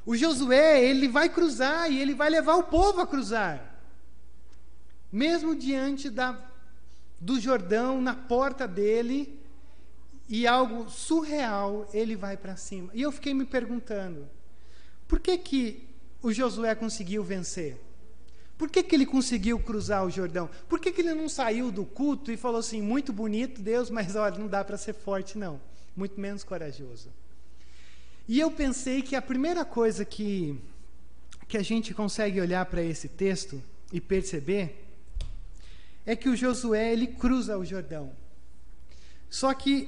O 0.06 0.16
Josué, 0.16 0.84
ele 0.84 1.08
vai 1.08 1.30
cruzar 1.30 1.92
e 1.92 2.02
ele 2.02 2.16
vai 2.16 2.30
levar 2.30 2.56
o 2.56 2.64
povo 2.64 3.00
a 3.00 3.08
cruzar. 3.08 3.69
Mesmo 5.12 5.56
diante 5.56 6.10
da, 6.10 6.39
do 7.20 7.39
Jordão, 7.39 8.01
na 8.01 8.16
porta 8.16 8.68
dele, 8.68 9.39
e 10.28 10.46
algo 10.46 10.89
surreal, 10.89 11.89
ele 11.92 12.16
vai 12.16 12.38
para 12.38 12.56
cima. 12.56 12.92
E 12.94 13.01
eu 13.01 13.12
fiquei 13.12 13.34
me 13.34 13.46
perguntando, 13.46 14.30
por 15.08 15.20
que 15.20 15.38
que 15.38 15.89
o 16.22 16.32
Josué 16.32 16.75
conseguiu 16.75 17.24
vencer? 17.24 17.80
Por 18.60 18.70
que, 18.70 18.84
que 18.84 18.94
ele 18.94 19.06
conseguiu 19.06 19.58
cruzar 19.58 20.06
o 20.06 20.10
Jordão? 20.10 20.50
Por 20.68 20.82
que, 20.82 20.92
que 20.92 21.00
ele 21.00 21.13
não 21.13 21.30
saiu 21.30 21.72
do 21.72 21.86
culto 21.86 22.30
e 22.30 22.36
falou 22.36 22.60
assim, 22.60 22.82
muito 22.82 23.13
bonito, 23.13 23.62
Deus, 23.62 23.89
mas 23.89 24.18
olha, 24.18 24.38
não 24.38 24.50
dá 24.50 24.66
para 24.66 24.78
ser 24.78 24.94
forte, 24.94 25.38
não. 25.38 25.62
Muito 25.96 26.20
menos 26.20 26.44
corajoso. 26.44 27.10
E 28.28 28.38
eu 28.38 28.51
pensei 28.51 29.01
que 29.01 29.16
a 29.16 29.22
primeira 29.22 29.63
coisa 29.63 30.04
que, 30.04 30.60
que 31.48 31.58
a 31.58 31.63
gente 31.63 31.94
consegue 31.94 32.42
olhar 32.42 32.66
para 32.66 32.84
esse 32.84 33.08
texto 33.08 33.63
e 33.94 34.01
perceber 34.01 34.88
é 36.12 36.16
que 36.16 36.28
o 36.28 36.36
Josué 36.36 36.92
ele 36.92 37.06
cruza 37.06 37.56
o 37.56 37.63
Jordão. 37.63 38.12
Só 39.30 39.54
que 39.54 39.88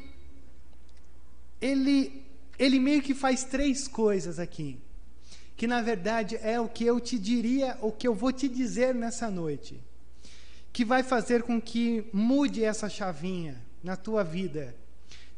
ele 1.60 2.24
ele 2.60 2.80
meio 2.80 3.01
que 3.01 3.16
faz 3.16 3.44
três 3.44 3.88
coisas 3.88 4.38
aqui, 4.38 4.80
que 5.58 5.66
na 5.66 5.82
verdade 5.82 6.38
é 6.44 6.60
o 6.60 6.70
que 6.70 6.86
eu 6.86 7.00
te 7.00 7.18
diria, 7.18 7.75
o 7.82 7.92
que 7.92 8.08
eu 8.08 8.13
vou 8.13 8.32
te 8.32 8.48
dizer 8.48 8.94
nessa 8.94 9.32
noite, 9.32 9.82
que 10.72 10.86
vai 10.86 11.01
fazer 11.01 11.42
com 11.42 11.60
que 11.60 12.08
mude 12.13 12.63
essa 12.63 12.88
chavinha 12.88 13.60
na 13.84 13.96
tua 13.96 14.24
vida, 14.24 14.75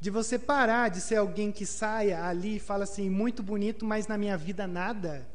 de 0.01 0.09
você 0.09 0.37
parar 0.37 0.89
de 0.89 0.99
ser 0.99 1.15
alguém 1.15 1.49
que 1.49 1.65
saia 1.65 2.25
ali 2.25 2.57
e 2.57 2.59
fala 2.59 2.83
assim, 2.83 3.09
muito 3.09 3.41
bonito, 3.41 3.85
mas 3.85 4.05
na 4.05 4.17
minha 4.17 4.35
vida 4.35 4.67
nada, 4.67 5.25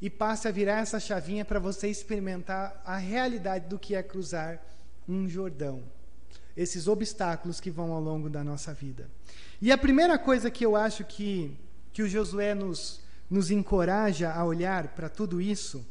e 0.00 0.08
passe 0.08 0.48
a 0.48 0.50
virar 0.50 0.80
essa 0.80 0.98
chavinha 0.98 1.44
para 1.44 1.58
você 1.58 1.86
experimentar 1.86 2.80
a 2.82 2.96
realidade 2.96 3.68
do 3.68 3.78
que 3.78 3.94
é 3.94 4.02
cruzar 4.02 4.58
um 5.08 5.28
Jordão. 5.28 5.82
Esses 6.56 6.88
obstáculos 6.88 7.60
que 7.60 7.70
vão 7.70 7.92
ao 7.92 8.00
longo 8.00 8.30
da 8.30 8.42
nossa 8.42 8.72
vida. 8.72 9.10
E 9.60 9.70
a 9.70 9.78
primeira 9.78 10.18
coisa 10.18 10.50
que 10.50 10.64
eu 10.64 10.74
acho 10.74 11.04
que, 11.04 11.56
que 11.92 12.02
o 12.02 12.08
Josué 12.08 12.54
nos, 12.54 13.00
nos 13.28 13.50
encoraja 13.50 14.32
a 14.32 14.44
olhar 14.44 14.88
para 14.88 15.08
tudo 15.08 15.40
isso 15.40 15.86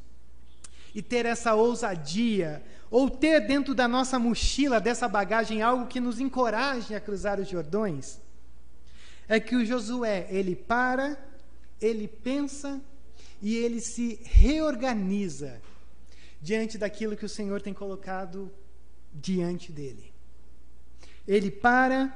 e 0.93 1.01
ter 1.01 1.25
essa 1.25 1.53
ousadia, 1.53 2.63
ou 2.89 3.09
ter 3.09 3.41
dentro 3.41 3.75
da 3.75 3.85
nossa 3.85 4.17
mochila, 4.17 4.79
dessa 4.79 5.09
bagagem, 5.09 5.61
algo 5.61 5.87
que 5.87 5.99
nos 5.99 6.21
encoraje 6.21 6.95
a 6.95 7.01
cruzar 7.01 7.37
os 7.37 7.49
Jordões, 7.49 8.17
é 9.27 9.37
que 9.39 9.57
o 9.57 9.65
Josué, 9.65 10.27
ele 10.29 10.55
para, 10.55 11.17
ele 11.81 12.07
pensa 12.07 12.81
e 13.41 13.57
ele 13.57 13.81
se 13.81 14.19
reorganiza 14.23 15.61
diante 16.41 16.77
daquilo 16.77 17.17
que 17.17 17.25
o 17.25 17.29
Senhor 17.29 17.61
tem 17.61 17.73
colocado 17.73 18.49
diante 19.15 19.71
dele. 19.71 20.13
Ele 21.27 21.49
para, 21.49 22.13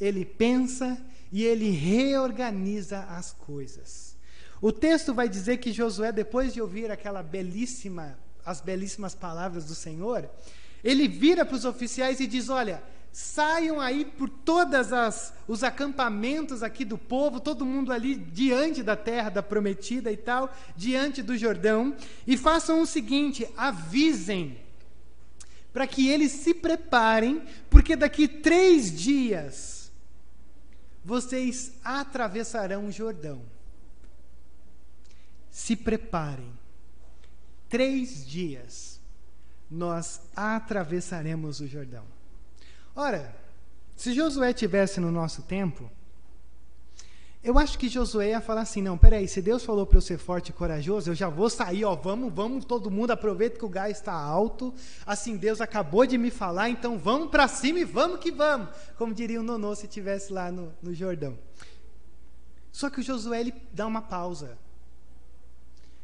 ele 0.00 0.24
pensa 0.24 1.00
e 1.32 1.44
ele 1.44 1.70
reorganiza 1.70 3.00
as 3.04 3.32
coisas. 3.32 4.16
O 4.60 4.72
texto 4.72 5.14
vai 5.14 5.28
dizer 5.28 5.58
que 5.58 5.72
Josué, 5.72 6.12
depois 6.12 6.52
de 6.52 6.60
ouvir 6.60 6.90
aquela 6.90 7.22
belíssima, 7.22 8.18
as 8.44 8.60
belíssimas 8.60 9.14
palavras 9.14 9.64
do 9.64 9.74
Senhor, 9.74 10.28
ele 10.84 11.08
vira 11.08 11.44
para 11.44 11.56
os 11.56 11.64
oficiais 11.64 12.20
e 12.20 12.26
diz: 12.26 12.50
Olha, 12.50 12.82
saiam 13.12 13.80
aí 13.80 14.04
por 14.04 14.28
todos 14.28 15.32
os 15.48 15.64
acampamentos 15.64 16.62
aqui 16.62 16.84
do 16.84 16.98
povo, 16.98 17.40
todo 17.40 17.64
mundo 17.64 17.92
ali 17.92 18.14
diante 18.14 18.82
da 18.82 18.96
terra 18.96 19.30
da 19.30 19.42
prometida 19.42 20.12
e 20.12 20.16
tal, 20.16 20.54
diante 20.76 21.22
do 21.22 21.36
Jordão, 21.36 21.96
e 22.26 22.36
façam 22.36 22.82
o 22.82 22.86
seguinte: 22.86 23.48
avisem 23.56 24.58
para 25.72 25.86
que 25.86 26.08
eles 26.08 26.32
se 26.32 26.52
preparem, 26.54 27.44
porque 27.68 27.94
daqui 27.96 28.26
três 28.26 28.90
dias 28.96 29.92
vocês 31.04 31.72
atravessarão 31.82 32.86
o 32.86 32.92
Jordão. 32.92 33.42
Se 35.50 35.74
preparem. 35.76 36.52
Três 37.68 38.26
dias 38.26 39.00
nós 39.70 40.20
atravessaremos 40.34 41.60
o 41.60 41.66
Jordão. 41.66 42.04
Ora, 42.94 43.34
se 43.96 44.12
Josué 44.12 44.52
tivesse 44.52 44.98
no 44.98 45.12
nosso 45.12 45.42
tempo, 45.42 45.90
eu 47.42 47.58
acho 47.58 47.78
que 47.78 47.88
Josué 47.88 48.30
ia 48.30 48.40
falar 48.40 48.62
assim: 48.62 48.82
não, 48.82 48.98
peraí, 48.98 49.26
se 49.26 49.40
Deus 49.40 49.64
falou 49.64 49.86
para 49.86 49.96
eu 49.96 50.02
ser 50.02 50.18
forte 50.18 50.50
e 50.50 50.52
corajoso, 50.52 51.10
eu 51.10 51.14
já 51.14 51.28
vou 51.28 51.48
sair, 51.48 51.84
ó, 51.86 51.96
vamos, 51.96 52.32
vamos, 52.32 52.66
todo 52.66 52.90
mundo 52.90 53.12
aproveita 53.12 53.58
que 53.58 53.64
o 53.64 53.68
gás 53.68 53.96
está 53.96 54.12
alto. 54.12 54.74
Assim, 55.06 55.38
Deus 55.38 55.60
acabou 55.60 56.04
de 56.04 56.18
me 56.18 56.30
falar, 56.30 56.68
então 56.68 56.98
vamos 56.98 57.30
para 57.30 57.48
cima 57.48 57.78
e 57.78 57.84
vamos 57.84 58.20
que 58.20 58.30
vamos. 58.30 58.68
Como 58.98 59.14
diria 59.14 59.40
o 59.40 59.42
Nonô 59.42 59.74
se 59.74 59.86
estivesse 59.86 60.30
lá 60.30 60.52
no, 60.52 60.70
no 60.82 60.92
Jordão. 60.92 61.38
Só 62.70 62.90
que 62.90 63.00
o 63.00 63.02
Josué 63.02 63.40
ele 63.40 63.54
dá 63.72 63.86
uma 63.86 64.02
pausa. 64.02 64.58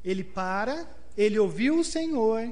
Ele 0.02 0.24
para, 0.24 0.88
ele 1.18 1.38
ouviu 1.38 1.78
o 1.78 1.84
Senhor, 1.84 2.50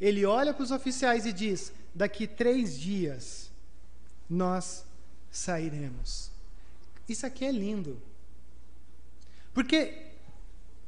ele 0.00 0.24
olha 0.24 0.54
para 0.54 0.62
os 0.62 0.70
oficiais 0.70 1.26
e 1.26 1.34
diz: 1.34 1.70
daqui 1.94 2.26
três 2.26 2.78
dias 2.78 3.50
nós 4.28 4.86
sairemos. 5.30 6.29
Isso 7.10 7.26
aqui 7.26 7.44
é 7.44 7.50
lindo. 7.50 8.00
Porque 9.52 10.12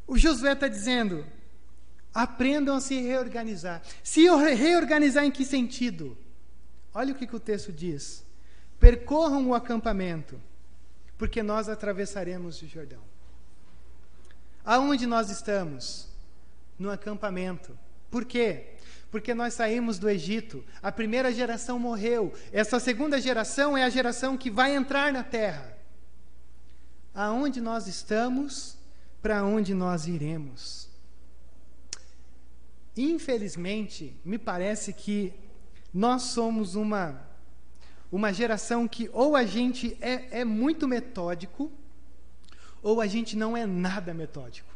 o 0.07 0.17
Josué 0.17 0.53
está 0.53 0.69
dizendo: 0.69 1.27
Aprendam 2.15 2.77
a 2.77 2.81
se 2.81 3.01
reorganizar. 3.01 3.83
Se 4.05 4.29
reorganizar 4.55 5.25
em 5.25 5.33
que 5.33 5.45
sentido? 5.45 6.17
Olha 6.95 7.13
o 7.13 7.17
que, 7.17 7.27
que 7.27 7.35
o 7.35 7.41
texto 7.41 7.73
diz. 7.73 8.25
Percorram 8.79 9.49
o 9.49 9.55
acampamento, 9.55 10.41
porque 11.19 11.43
nós 11.43 11.69
atravessaremos 11.69 12.63
o 12.63 12.69
Jordão. 12.69 13.03
Aonde 14.65 15.07
nós 15.09 15.29
estamos? 15.29 16.07
No 16.79 16.89
acampamento. 16.89 17.77
Por 18.09 18.25
quê? 18.25 18.77
Porque 19.11 19.35
nós 19.35 19.55
saímos 19.55 19.99
do 19.99 20.09
Egito, 20.09 20.65
a 20.81 20.93
primeira 20.93 21.33
geração 21.33 21.81
morreu, 21.81 22.33
essa 22.53 22.79
segunda 22.79 23.21
geração 23.21 23.77
é 23.77 23.83
a 23.83 23.91
geração 23.91 24.39
que 24.39 24.51
vai 24.51 24.77
entrar 24.77 25.13
na 25.13 25.25
terra. 25.25 25.72
Aonde 27.15 27.61
nós 27.61 27.87
estamos, 27.87 28.77
para 29.21 29.45
onde 29.45 29.75
nós 29.75 30.07
iremos. 30.07 30.89
Infelizmente, 32.97 34.15
me 34.25 34.39
parece 34.39 34.93
que 34.93 35.33
nós 35.93 36.23
somos 36.23 36.75
uma, 36.75 37.23
uma 38.11 38.33
geração 38.33 38.89
que 38.89 39.09
ou 39.13 39.37
a 39.37 39.45
gente 39.45 39.97
é, 40.01 40.41
é 40.41 40.45
muito 40.45 40.89
metódico, 40.89 41.71
ou 42.83 43.01
a 43.01 43.07
gente 43.07 43.37
não 43.37 43.57
é 43.57 43.65
nada 43.65 44.13
metódico. 44.13 44.69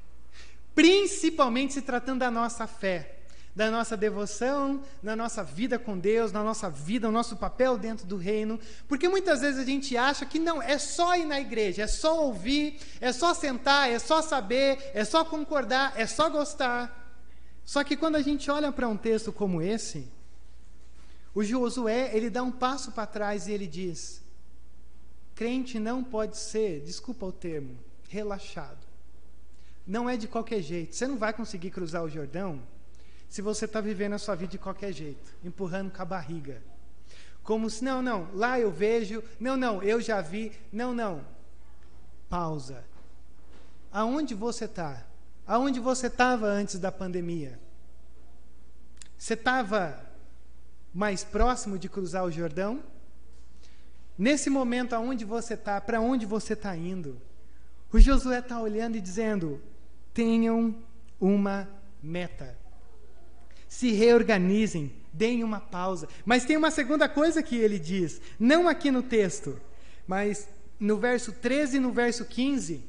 Principalmente 0.75 1.75
se 1.75 1.83
tratando 1.83 2.21
da 2.21 2.31
nossa 2.31 2.67
fé, 2.67 3.16
da 3.57 3.71
nossa 3.71 3.97
devoção, 3.97 4.83
na 5.03 5.17
nossa 5.17 5.43
vida 5.43 5.79
com 5.79 5.99
Deus, 5.99 6.31
na 6.31 6.45
nossa 6.45 6.69
vida, 6.69 7.09
o 7.09 7.13
nosso 7.13 7.37
papel 7.37 7.79
dentro 7.79 8.07
do 8.07 8.19
reino. 8.19 8.61
Porque 8.87 9.09
muitas 9.09 9.41
vezes 9.41 9.59
a 9.59 9.65
gente 9.65 9.97
acha 9.97 10.27
que 10.27 10.39
não, 10.39 10.61
é 10.61 10.77
só 10.77 11.17
ir 11.17 11.25
na 11.25 11.41
igreja, 11.41 11.85
é 11.85 11.87
só 11.87 12.23
ouvir, 12.23 12.79
é 13.01 13.11
só 13.13 13.33
sentar, 13.33 13.91
é 13.91 13.99
só 13.99 14.21
saber, 14.21 14.91
é 14.93 15.03
só 15.07 15.25
concordar, 15.25 15.95
é 15.97 16.07
só 16.07 16.29
gostar. 16.29 17.17
Só 17.65 17.83
que 17.83 17.97
quando 17.97 18.17
a 18.17 18.23
gente 18.23 18.51
olha 18.51 18.71
para 18.71 18.87
um 18.87 18.97
texto 18.97 19.33
como 19.33 19.63
esse, 19.63 20.07
o 21.35 21.43
Josué, 21.43 22.11
ele 22.15 22.29
dá 22.29 22.43
um 22.43 22.53
passo 22.53 22.93
para 22.93 23.07
trás 23.07 23.49
e 23.49 23.53
ele 23.53 23.67
diz: 23.67 24.23
crente 25.35 25.79
não 25.79 26.05
pode 26.05 26.37
ser, 26.37 26.83
desculpa 26.83 27.25
o 27.25 27.33
termo, 27.33 27.79
relaxado. 28.11 28.87
Não 29.87 30.11
é 30.11 30.19
de 30.19 30.29
qualquer 30.29 30.61
jeito. 30.61 30.95
Você 30.95 31.07
não 31.07 31.17
vai 31.17 31.33
conseguir 31.33 31.71
cruzar 31.71 32.05
o 32.05 32.09
Jordão 32.11 32.61
se 33.29 33.43
você 33.43 33.65
está 33.65 33.81
vivendo 33.81 34.15
a 34.15 34.19
sua 34.19 34.35
vida 34.35 34.53
de 34.53 34.59
qualquer 34.59 34.93
jeito, 34.93 35.35
empurrando 35.45 35.91
com 35.91 36.03
a 36.03 36.05
barriga. 36.05 36.63
Como 37.43 37.71
se, 37.71 37.85
não, 37.85 38.03
não, 38.03 38.29
lá 38.35 38.59
eu 38.59 38.71
vejo, 38.71 39.23
não, 39.39 39.57
não, 39.57 39.83
eu 39.83 40.01
já 40.01 40.21
vi, 40.21 40.53
não, 40.73 40.93
não. 40.93 41.25
Pausa. 42.29 42.85
Aonde 43.93 44.35
você 44.35 44.65
está? 44.65 45.07
Aonde 45.47 45.79
você 45.79 46.09
estava 46.09 46.47
antes 46.47 46.79
da 46.79 46.91
pandemia? 46.91 47.59
Você 49.17 49.35
estava 49.35 50.05
mais 50.93 51.23
próximo 51.23 51.79
de 51.79 51.89
cruzar 51.89 52.25
o 52.25 52.31
Jordão? 52.31 52.83
Nesse 54.19 54.51
momento, 54.51 54.95
aonde 54.95 55.25
você 55.25 55.55
está, 55.55 55.81
para 55.81 56.01
onde 56.01 56.27
você 56.27 56.55
está 56.55 56.77
indo? 56.77 57.21
O 57.93 57.99
Josué 58.01 58.39
está 58.41 58.61
olhando 58.61 58.97
e 58.97 59.01
dizendo: 59.01 59.63
tenham 60.13 60.75
uma 61.21 61.69
meta. 62.03 62.59
Se 63.77 63.93
reorganizem, 63.93 64.91
deem 65.13 65.45
uma 65.45 65.61
pausa. 65.61 66.09
Mas 66.25 66.47
tem 66.47 66.57
uma 66.57 66.71
segunda 66.71 67.09
coisa 67.09 67.43
que 67.43 67.57
ele 67.57 67.79
diz, 67.79 68.23
não 68.41 68.69
aqui 68.69 68.91
no 68.91 69.03
texto, 69.03 69.61
mas 70.07 70.49
no 70.81 70.97
verso 70.97 71.33
13 71.33 71.77
e 71.77 71.81
no 71.81 71.93
verso 71.93 72.25
15. 72.25 72.83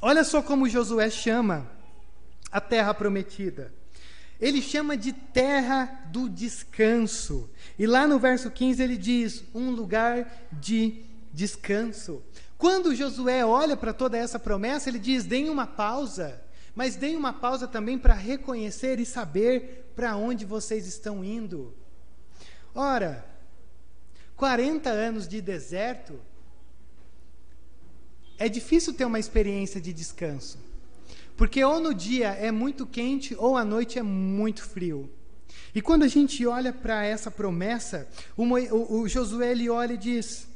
Olha 0.00 0.22
só 0.22 0.40
como 0.40 0.68
Josué 0.68 1.10
chama 1.10 1.68
a 2.52 2.60
terra 2.60 2.94
prometida 2.94 3.72
ele 4.42 4.60
chama 4.60 4.96
de 4.96 5.12
terra 5.12 6.00
do 6.10 6.28
descanso. 6.28 7.48
E 7.78 7.86
lá 7.86 8.08
no 8.08 8.18
verso 8.18 8.50
15 8.50 8.82
ele 8.82 8.96
diz: 8.96 9.44
um 9.54 9.70
lugar 9.70 10.48
de 10.50 11.04
descanso. 11.32 12.20
Quando 12.58 12.92
Josué 12.92 13.46
olha 13.46 13.76
para 13.76 13.92
toda 13.92 14.18
essa 14.18 14.40
promessa, 14.40 14.88
ele 14.88 14.98
diz: 14.98 15.24
deem 15.24 15.48
uma 15.48 15.64
pausa, 15.64 16.42
mas 16.74 16.96
deem 16.96 17.14
uma 17.14 17.32
pausa 17.32 17.68
também 17.68 17.96
para 17.96 18.14
reconhecer 18.14 18.98
e 18.98 19.06
saber 19.06 19.81
para 19.94 20.16
onde 20.16 20.44
vocês 20.44 20.86
estão 20.86 21.24
indo. 21.24 21.74
Ora, 22.74 23.24
40 24.36 24.90
anos 24.90 25.28
de 25.28 25.40
deserto, 25.40 26.18
é 28.38 28.48
difícil 28.48 28.92
ter 28.92 29.04
uma 29.04 29.18
experiência 29.18 29.80
de 29.80 29.92
descanso. 29.92 30.58
Porque 31.36 31.62
ou 31.64 31.80
no 31.80 31.94
dia 31.94 32.28
é 32.28 32.50
muito 32.50 32.86
quente 32.86 33.34
ou 33.38 33.56
à 33.56 33.64
noite 33.64 33.98
é 33.98 34.02
muito 34.02 34.64
frio. 34.64 35.10
E 35.74 35.80
quando 35.80 36.02
a 36.02 36.08
gente 36.08 36.46
olha 36.46 36.72
para 36.72 37.04
essa 37.04 37.30
promessa, 37.30 38.08
o, 38.36 38.44
o, 38.44 39.00
o, 39.00 39.08
Josué 39.08 39.52
ele 39.52 39.70
olha 39.70 39.94
e 39.94 39.98
diz: 39.98 40.46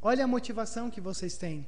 Olha 0.00 0.24
a 0.24 0.28
motivação 0.28 0.90
que 0.90 1.00
vocês 1.00 1.36
têm. 1.36 1.66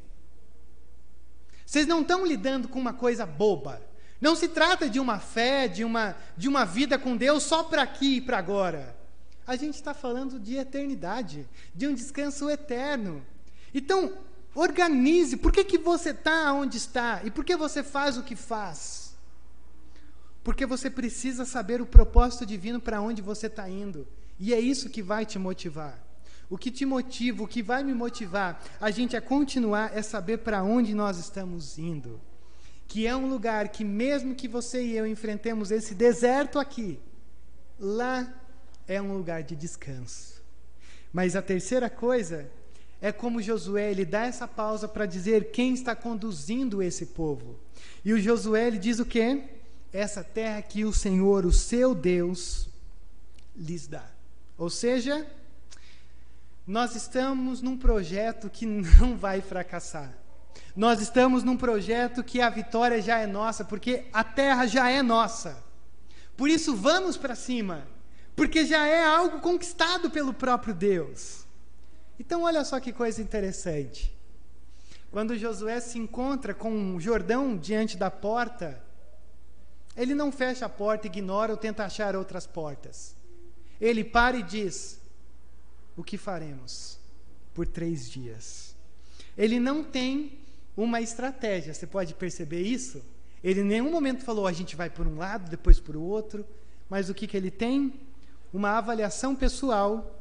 Vocês 1.64 1.86
não 1.86 2.02
estão 2.02 2.24
lidando 2.24 2.68
com 2.68 2.78
uma 2.78 2.92
coisa 2.92 3.26
boba. 3.26 3.82
Não 4.20 4.34
se 4.34 4.48
trata 4.48 4.88
de 4.88 4.98
uma 4.98 5.18
fé, 5.18 5.68
de 5.68 5.84
uma, 5.84 6.16
de 6.36 6.48
uma 6.48 6.64
vida 6.64 6.98
com 6.98 7.16
Deus 7.16 7.42
só 7.42 7.62
para 7.62 7.82
aqui 7.82 8.16
e 8.16 8.20
para 8.20 8.38
agora. 8.38 8.96
A 9.46 9.56
gente 9.56 9.74
está 9.74 9.94
falando 9.94 10.40
de 10.40 10.56
eternidade, 10.56 11.48
de 11.74 11.86
um 11.86 11.94
descanso 11.94 12.50
eterno. 12.50 13.24
Então, 13.72 14.12
Organize. 14.56 15.36
Por 15.36 15.52
que, 15.52 15.62
que 15.62 15.76
você 15.76 16.10
está 16.10 16.50
onde 16.54 16.78
está? 16.78 17.20
E 17.22 17.30
por 17.30 17.44
que 17.44 17.54
você 17.54 17.82
faz 17.82 18.16
o 18.16 18.22
que 18.22 18.34
faz? 18.34 19.14
Porque 20.42 20.64
você 20.64 20.88
precisa 20.88 21.44
saber 21.44 21.82
o 21.82 21.86
propósito 21.86 22.46
divino 22.46 22.80
para 22.80 23.02
onde 23.02 23.20
você 23.20 23.48
está 23.48 23.68
indo. 23.68 24.08
E 24.40 24.54
é 24.54 24.58
isso 24.58 24.88
que 24.88 25.02
vai 25.02 25.26
te 25.26 25.38
motivar. 25.38 26.02
O 26.48 26.56
que 26.56 26.70
te 26.70 26.86
motiva, 26.86 27.42
o 27.42 27.48
que 27.48 27.62
vai 27.62 27.84
me 27.84 27.92
motivar 27.92 28.62
a 28.80 28.90
gente 28.90 29.14
a 29.14 29.20
continuar 29.20 29.90
é 29.94 30.00
saber 30.00 30.38
para 30.38 30.62
onde 30.62 30.94
nós 30.94 31.18
estamos 31.18 31.76
indo. 31.76 32.18
Que 32.88 33.06
é 33.06 33.16
um 33.16 33.28
lugar 33.28 33.68
que, 33.68 33.84
mesmo 33.84 34.34
que 34.34 34.46
você 34.46 34.82
e 34.82 34.96
eu 34.96 35.06
enfrentemos 35.06 35.70
esse 35.70 35.94
deserto 35.94 36.58
aqui, 36.58 36.98
lá 37.78 38.32
é 38.86 39.00
um 39.00 39.16
lugar 39.16 39.42
de 39.42 39.56
descanso. 39.56 40.42
Mas 41.12 41.34
a 41.34 41.42
terceira 41.42 41.90
coisa 41.90 42.48
é 43.00 43.12
como 43.12 43.42
Josué, 43.42 43.90
ele 43.90 44.04
dá 44.04 44.26
essa 44.26 44.48
pausa 44.48 44.88
para 44.88 45.06
dizer 45.06 45.50
quem 45.50 45.74
está 45.74 45.94
conduzindo 45.94 46.82
esse 46.82 47.06
povo. 47.06 47.58
E 48.04 48.12
o 48.12 48.18
Josué 48.20 48.66
ele 48.66 48.78
diz 48.78 48.98
o 48.98 49.06
quê? 49.06 49.44
Essa 49.92 50.22
terra 50.24 50.62
que 50.62 50.84
o 50.84 50.92
Senhor, 50.92 51.44
o 51.44 51.52
seu 51.52 51.94
Deus, 51.94 52.68
lhes 53.56 53.86
dá. 53.86 54.04
Ou 54.56 54.70
seja, 54.70 55.26
nós 56.66 56.94
estamos 56.94 57.60
num 57.62 57.76
projeto 57.76 58.50
que 58.50 58.64
não 58.98 59.16
vai 59.16 59.40
fracassar. 59.40 60.12
Nós 60.74 61.00
estamos 61.00 61.42
num 61.42 61.56
projeto 61.56 62.22
que 62.22 62.40
a 62.40 62.50
vitória 62.50 63.00
já 63.00 63.18
é 63.18 63.26
nossa, 63.26 63.64
porque 63.64 64.04
a 64.12 64.22
terra 64.22 64.66
já 64.66 64.90
é 64.90 65.02
nossa. 65.02 65.64
Por 66.36 66.48
isso, 66.48 66.76
vamos 66.76 67.16
para 67.16 67.34
cima, 67.34 67.86
porque 68.34 68.66
já 68.66 68.86
é 68.86 69.02
algo 69.02 69.40
conquistado 69.40 70.10
pelo 70.10 70.34
próprio 70.34 70.74
Deus. 70.74 71.46
Então, 72.20 72.42
olha 72.42 72.64
só 72.64 72.78
que 72.78 72.92
coisa 72.92 73.22
interessante. 73.22 74.14
Quando 75.10 75.38
Josué 75.38 75.80
se 75.80 75.98
encontra 75.98 76.52
com 76.52 77.00
Jordão 77.00 77.56
diante 77.56 77.96
da 77.96 78.10
porta, 78.10 78.82
ele 79.96 80.14
não 80.14 80.30
fecha 80.30 80.66
a 80.66 80.68
porta, 80.68 81.06
ignora 81.06 81.52
ou 81.52 81.56
tenta 81.56 81.84
achar 81.84 82.14
outras 82.14 82.46
portas. 82.46 83.16
Ele 83.80 84.04
para 84.04 84.36
e 84.36 84.42
diz: 84.42 85.00
O 85.96 86.04
que 86.04 86.18
faremos 86.18 86.98
por 87.54 87.66
três 87.66 88.10
dias? 88.10 88.74
Ele 89.38 89.58
não 89.58 89.82
tem 89.82 90.38
uma 90.76 91.00
estratégia, 91.00 91.72
você 91.72 91.86
pode 91.86 92.14
perceber 92.14 92.62
isso? 92.62 93.02
Ele 93.42 93.60
em 93.60 93.64
nenhum 93.64 93.90
momento 93.90 94.24
falou: 94.24 94.46
A 94.46 94.52
gente 94.52 94.76
vai 94.76 94.90
por 94.90 95.06
um 95.06 95.16
lado, 95.16 95.48
depois 95.50 95.80
por 95.80 95.96
outro. 95.96 96.44
Mas 96.88 97.08
o 97.08 97.14
que, 97.14 97.26
que 97.26 97.36
ele 97.36 97.50
tem? 97.50 98.00
Uma 98.52 98.78
avaliação 98.78 99.34
pessoal 99.34 100.16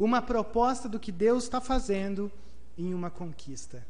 uma 0.00 0.22
proposta 0.22 0.88
do 0.88 0.98
que 0.98 1.12
Deus 1.12 1.44
está 1.44 1.60
fazendo 1.60 2.32
em 2.76 2.94
uma 2.94 3.10
conquista. 3.10 3.86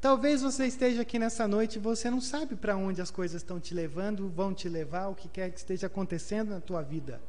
Talvez 0.00 0.42
você 0.42 0.66
esteja 0.66 1.02
aqui 1.02 1.20
nessa 1.20 1.46
noite 1.46 1.76
e 1.76 1.80
você 1.80 2.10
não 2.10 2.20
sabe 2.20 2.56
para 2.56 2.76
onde 2.76 3.00
as 3.00 3.10
coisas 3.10 3.40
estão 3.40 3.60
te 3.60 3.74
levando, 3.74 4.28
vão 4.28 4.52
te 4.52 4.68
levar, 4.68 5.06
o 5.06 5.14
que 5.14 5.28
quer 5.28 5.52
que 5.52 5.58
esteja 5.58 5.86
acontecendo 5.86 6.50
na 6.50 6.60
tua 6.60 6.82
vida. 6.82 7.20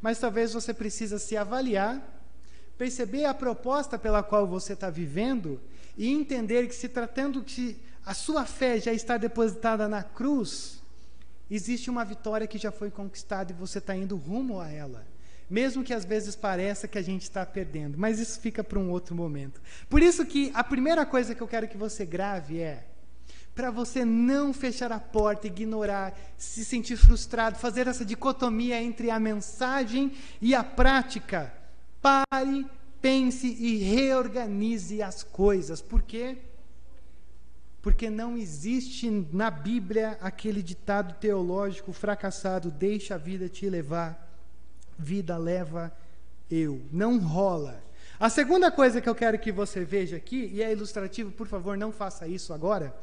Mas 0.00 0.20
talvez 0.20 0.52
você 0.52 0.72
precisa 0.72 1.18
se 1.18 1.36
avaliar, 1.36 2.00
perceber 2.82 3.26
a 3.26 3.32
proposta 3.32 3.96
pela 3.96 4.24
qual 4.24 4.44
você 4.44 4.72
está 4.72 4.90
vivendo 4.90 5.60
e 5.96 6.10
entender 6.10 6.66
que 6.66 6.74
se 6.74 6.88
tratando 6.88 7.44
que 7.44 7.80
a 8.04 8.12
sua 8.12 8.44
fé 8.44 8.80
já 8.80 8.92
está 8.92 9.16
depositada 9.16 9.86
na 9.86 10.02
cruz, 10.02 10.82
existe 11.48 11.88
uma 11.88 12.04
vitória 12.04 12.44
que 12.44 12.58
já 12.58 12.72
foi 12.72 12.90
conquistada 12.90 13.52
e 13.52 13.54
você 13.54 13.78
está 13.78 13.94
indo 13.94 14.16
rumo 14.16 14.58
a 14.60 14.68
ela 14.68 15.06
mesmo 15.48 15.84
que 15.84 15.92
às 15.92 16.04
vezes 16.04 16.34
pareça 16.34 16.88
que 16.88 16.96
a 16.96 17.02
gente 17.02 17.22
está 17.22 17.44
perdendo, 17.44 17.98
mas 17.98 18.18
isso 18.18 18.40
fica 18.40 18.64
para 18.64 18.78
um 18.78 18.88
outro 18.90 19.14
momento. 19.14 19.60
Por 19.86 20.00
isso 20.00 20.24
que 20.24 20.50
a 20.54 20.64
primeira 20.64 21.04
coisa 21.04 21.34
que 21.34 21.42
eu 21.42 21.48
quero 21.48 21.68
que 21.68 21.76
você 21.76 22.06
grave 22.06 22.58
é: 22.58 22.86
para 23.54 23.70
você 23.70 24.02
não 24.02 24.54
fechar 24.54 24.90
a 24.90 24.98
porta, 24.98 25.48
ignorar, 25.48 26.18
se 26.38 26.64
sentir 26.64 26.96
frustrado, 26.96 27.58
fazer 27.58 27.86
essa 27.86 28.02
dicotomia 28.02 28.82
entre 28.82 29.10
a 29.10 29.20
mensagem 29.20 30.12
e 30.40 30.54
a 30.54 30.64
prática. 30.64 31.52
Pare, 32.02 32.66
pense 33.00 33.46
e 33.46 33.78
reorganize 33.78 35.00
as 35.00 35.22
coisas. 35.22 35.80
Por 35.80 36.02
quê? 36.02 36.36
Porque 37.80 38.10
não 38.10 38.36
existe 38.36 39.08
na 39.32 39.50
Bíblia 39.50 40.18
aquele 40.20 40.62
ditado 40.62 41.14
teológico 41.20 41.92
fracassado: 41.92 42.70
deixa 42.70 43.14
a 43.14 43.18
vida 43.18 43.48
te 43.48 43.70
levar, 43.70 44.36
vida 44.98 45.38
leva 45.38 45.90
eu. 46.50 46.82
Não 46.92 47.18
rola. 47.18 47.82
A 48.20 48.28
segunda 48.28 48.70
coisa 48.70 49.00
que 49.00 49.08
eu 49.08 49.14
quero 49.14 49.38
que 49.38 49.50
você 49.50 49.84
veja 49.84 50.16
aqui, 50.16 50.50
e 50.52 50.62
é 50.62 50.70
ilustrativo, 50.70 51.32
por 51.32 51.46
favor, 51.46 51.76
não 51.76 51.90
faça 51.90 52.26
isso 52.26 52.52
agora 52.52 52.94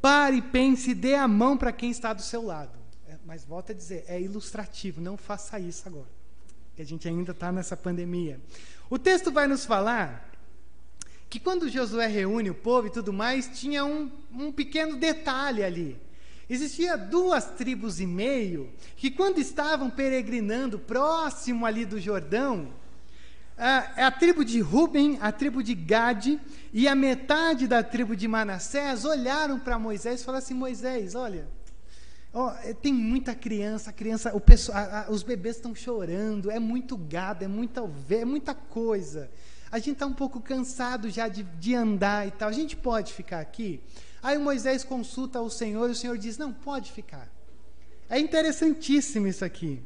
Pare, 0.00 0.40
pense, 0.40 0.94
dê 0.94 1.14
a 1.14 1.26
mão 1.26 1.56
para 1.56 1.72
quem 1.72 1.90
está 1.90 2.12
do 2.12 2.22
seu 2.22 2.42
lado. 2.42 2.78
É, 3.08 3.16
mas 3.24 3.44
volta 3.44 3.72
a 3.72 3.74
dizer, 3.74 4.04
é 4.06 4.20
ilustrativo, 4.20 5.00
não 5.00 5.16
faça 5.16 5.58
isso 5.58 5.88
agora. 5.88 6.15
Que 6.76 6.82
a 6.82 6.84
gente 6.84 7.08
ainda 7.08 7.32
está 7.32 7.50
nessa 7.50 7.76
pandemia. 7.76 8.38
O 8.88 8.98
texto 8.98 9.32
vai 9.32 9.48
nos 9.48 9.64
falar 9.64 10.30
que 11.28 11.40
quando 11.40 11.68
Josué 11.68 12.06
reúne 12.06 12.50
o 12.50 12.54
povo 12.54 12.86
e 12.86 12.90
tudo 12.90 13.12
mais, 13.12 13.48
tinha 13.58 13.84
um, 13.84 14.10
um 14.32 14.52
pequeno 14.52 14.96
detalhe 14.96 15.64
ali. 15.64 16.00
Existia 16.48 16.96
duas 16.96 17.46
tribos 17.46 18.00
e 18.00 18.06
meio 18.06 18.70
que, 18.96 19.10
quando 19.10 19.38
estavam 19.38 19.90
peregrinando 19.90 20.78
próximo 20.78 21.66
ali 21.66 21.84
do 21.84 21.98
Jordão, 21.98 22.72
a, 23.58 24.06
a 24.06 24.10
tribo 24.10 24.44
de 24.44 24.60
Ruben, 24.60 25.18
a 25.20 25.32
tribo 25.32 25.62
de 25.62 25.74
Gade 25.74 26.38
e 26.72 26.86
a 26.86 26.94
metade 26.94 27.66
da 27.66 27.82
tribo 27.82 28.14
de 28.14 28.28
Manassés 28.28 29.04
olharam 29.04 29.58
para 29.58 29.78
Moisés 29.78 30.20
e 30.20 30.24
falaram 30.24 30.44
assim: 30.44 30.54
Moisés, 30.54 31.14
olha, 31.14 31.48
é, 32.62 32.74
tem 32.74 32.92
muita 32.92 33.34
criança, 33.34 33.92
criança, 33.92 34.34
o 34.34 34.40
pessoal, 34.40 34.78
a, 34.78 35.06
a, 35.06 35.10
os 35.10 35.22
bebês 35.22 35.56
estão 35.56 35.74
chorando, 35.74 36.50
é 36.50 36.58
muito 36.58 36.96
gado, 36.96 37.44
é 37.44 37.48
muita 37.48 37.82
ovelha, 37.82 38.22
é 38.22 38.24
muita 38.24 38.54
coisa. 38.54 39.30
A 39.70 39.78
gente 39.78 39.94
está 39.94 40.06
um 40.06 40.12
pouco 40.12 40.40
cansado 40.40 41.08
já 41.08 41.28
de, 41.28 41.42
de 41.42 41.74
andar 41.74 42.26
e 42.26 42.30
tal. 42.30 42.48
A 42.48 42.52
gente 42.52 42.76
pode 42.76 43.12
ficar 43.12 43.40
aqui? 43.40 43.80
Aí 44.22 44.38
Moisés 44.38 44.84
consulta 44.84 45.40
o 45.40 45.50
Senhor 45.50 45.88
e 45.88 45.92
o 45.92 45.94
Senhor 45.94 46.18
diz: 46.18 46.36
Não, 46.38 46.52
pode 46.52 46.92
ficar. 46.92 47.30
É 48.08 48.18
interessantíssimo 48.18 49.26
isso 49.26 49.44
aqui. 49.44 49.82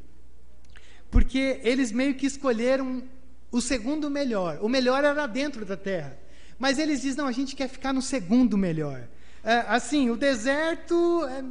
Porque 1.09 1.59
eles 1.63 1.91
meio 1.91 2.15
que 2.15 2.25
escolheram 2.25 3.03
o 3.51 3.59
segundo 3.59 4.09
melhor. 4.09 4.59
O 4.61 4.69
melhor 4.69 5.03
era 5.03 5.27
dentro 5.27 5.65
da 5.65 5.75
terra. 5.75 6.17
Mas 6.57 6.79
eles 6.79 7.01
dizem: 7.01 7.17
não, 7.17 7.27
a 7.27 7.31
gente 7.31 7.55
quer 7.55 7.67
ficar 7.67 7.91
no 7.91 8.01
segundo 8.01 8.57
melhor. 8.57 9.07
É, 9.43 9.65
assim, 9.67 10.09
o 10.09 10.15
deserto 10.15 11.25
é, 11.25 11.43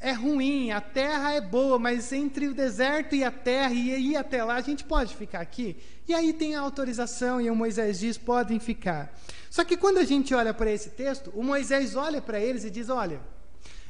é, 0.00 0.12
ruim, 0.12 0.70
a 0.70 0.80
terra 0.80 1.34
é 1.34 1.42
boa, 1.42 1.78
mas 1.78 2.10
entre 2.10 2.48
o 2.48 2.54
deserto 2.54 3.14
e 3.14 3.22
a 3.22 3.30
terra 3.30 3.74
e 3.74 4.12
ir 4.12 4.16
até 4.16 4.42
lá, 4.42 4.54
a 4.54 4.62
gente 4.62 4.82
pode 4.82 5.14
ficar 5.14 5.40
aqui. 5.40 5.76
E 6.08 6.14
aí 6.14 6.32
tem 6.32 6.54
a 6.54 6.60
autorização, 6.60 7.38
e 7.38 7.50
o 7.50 7.54
Moisés 7.54 8.00
diz: 8.00 8.16
podem 8.16 8.58
ficar. 8.58 9.14
Só 9.50 9.62
que 9.62 9.76
quando 9.76 9.98
a 9.98 10.04
gente 10.04 10.34
olha 10.34 10.54
para 10.54 10.70
esse 10.70 10.90
texto, 10.90 11.30
o 11.34 11.42
Moisés 11.42 11.96
olha 11.96 12.22
para 12.22 12.40
eles 12.40 12.64
e 12.64 12.70
diz: 12.70 12.88
olha, 12.88 13.20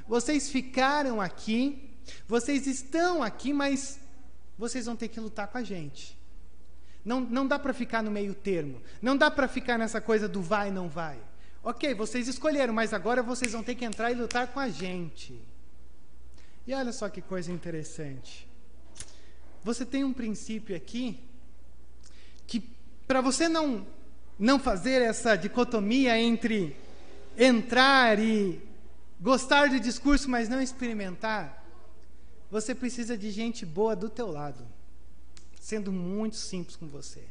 vocês 0.09 0.51
ficaram 0.51 1.20
aqui, 1.20 1.94
vocês 2.27 2.66
estão 2.66 3.23
aqui, 3.23 3.53
mas 3.53 4.01
vocês 4.59 4.87
vão 4.87 4.96
ter 4.96 5.07
que 5.07 5.20
lutar 5.20 5.46
com 5.46 5.59
a 5.59 5.62
gente. 5.62 6.18
Não, 7.05 7.20
não 7.20 7.46
dá 7.46 7.57
para 7.57 7.73
ficar 7.73 8.03
no 8.03 8.11
meio 8.11 8.35
termo. 8.35 8.83
Não 9.01 9.16
dá 9.16 9.31
para 9.31 9.46
ficar 9.46 9.79
nessa 9.79 10.01
coisa 10.01 10.29
do 10.29 10.42
vai 10.42 10.68
e 10.68 10.73
não 10.73 10.88
vai. 10.88 11.18
Ok, 11.62 11.94
vocês 11.94 12.27
escolheram, 12.27 12.75
mas 12.75 12.92
agora 12.92 13.23
vocês 13.23 13.53
vão 13.53 13.62
ter 13.62 13.77
que 13.77 13.85
entrar 13.85 14.11
e 14.11 14.14
lutar 14.14 14.49
com 14.49 14.59
a 14.59 14.68
gente. 14.68 15.49
E 16.70 16.72
olha 16.72 16.92
só 16.92 17.09
que 17.09 17.20
coisa 17.20 17.50
interessante. 17.50 18.48
Você 19.64 19.85
tem 19.85 20.04
um 20.04 20.12
princípio 20.12 20.76
aqui 20.76 21.18
que, 22.46 22.61
para 23.09 23.20
você 23.20 23.48
não, 23.48 23.85
não 24.38 24.56
fazer 24.56 25.02
essa 25.02 25.35
dicotomia 25.35 26.16
entre 26.16 26.76
entrar 27.37 28.20
e 28.20 28.62
gostar 29.20 29.68
do 29.68 29.80
discurso, 29.80 30.30
mas 30.30 30.48
não 30.48 30.62
experimentar, 30.62 31.66
você 32.48 32.72
precisa 32.72 33.18
de 33.18 33.33
gente 33.33 33.66
boa 33.66 33.96
do 33.96 34.09
teu 34.09 34.30
lado 34.30 34.64
sendo 35.61 35.90
muito 35.90 36.37
simples 36.37 36.76
com 36.76 36.87
você. 36.87 37.24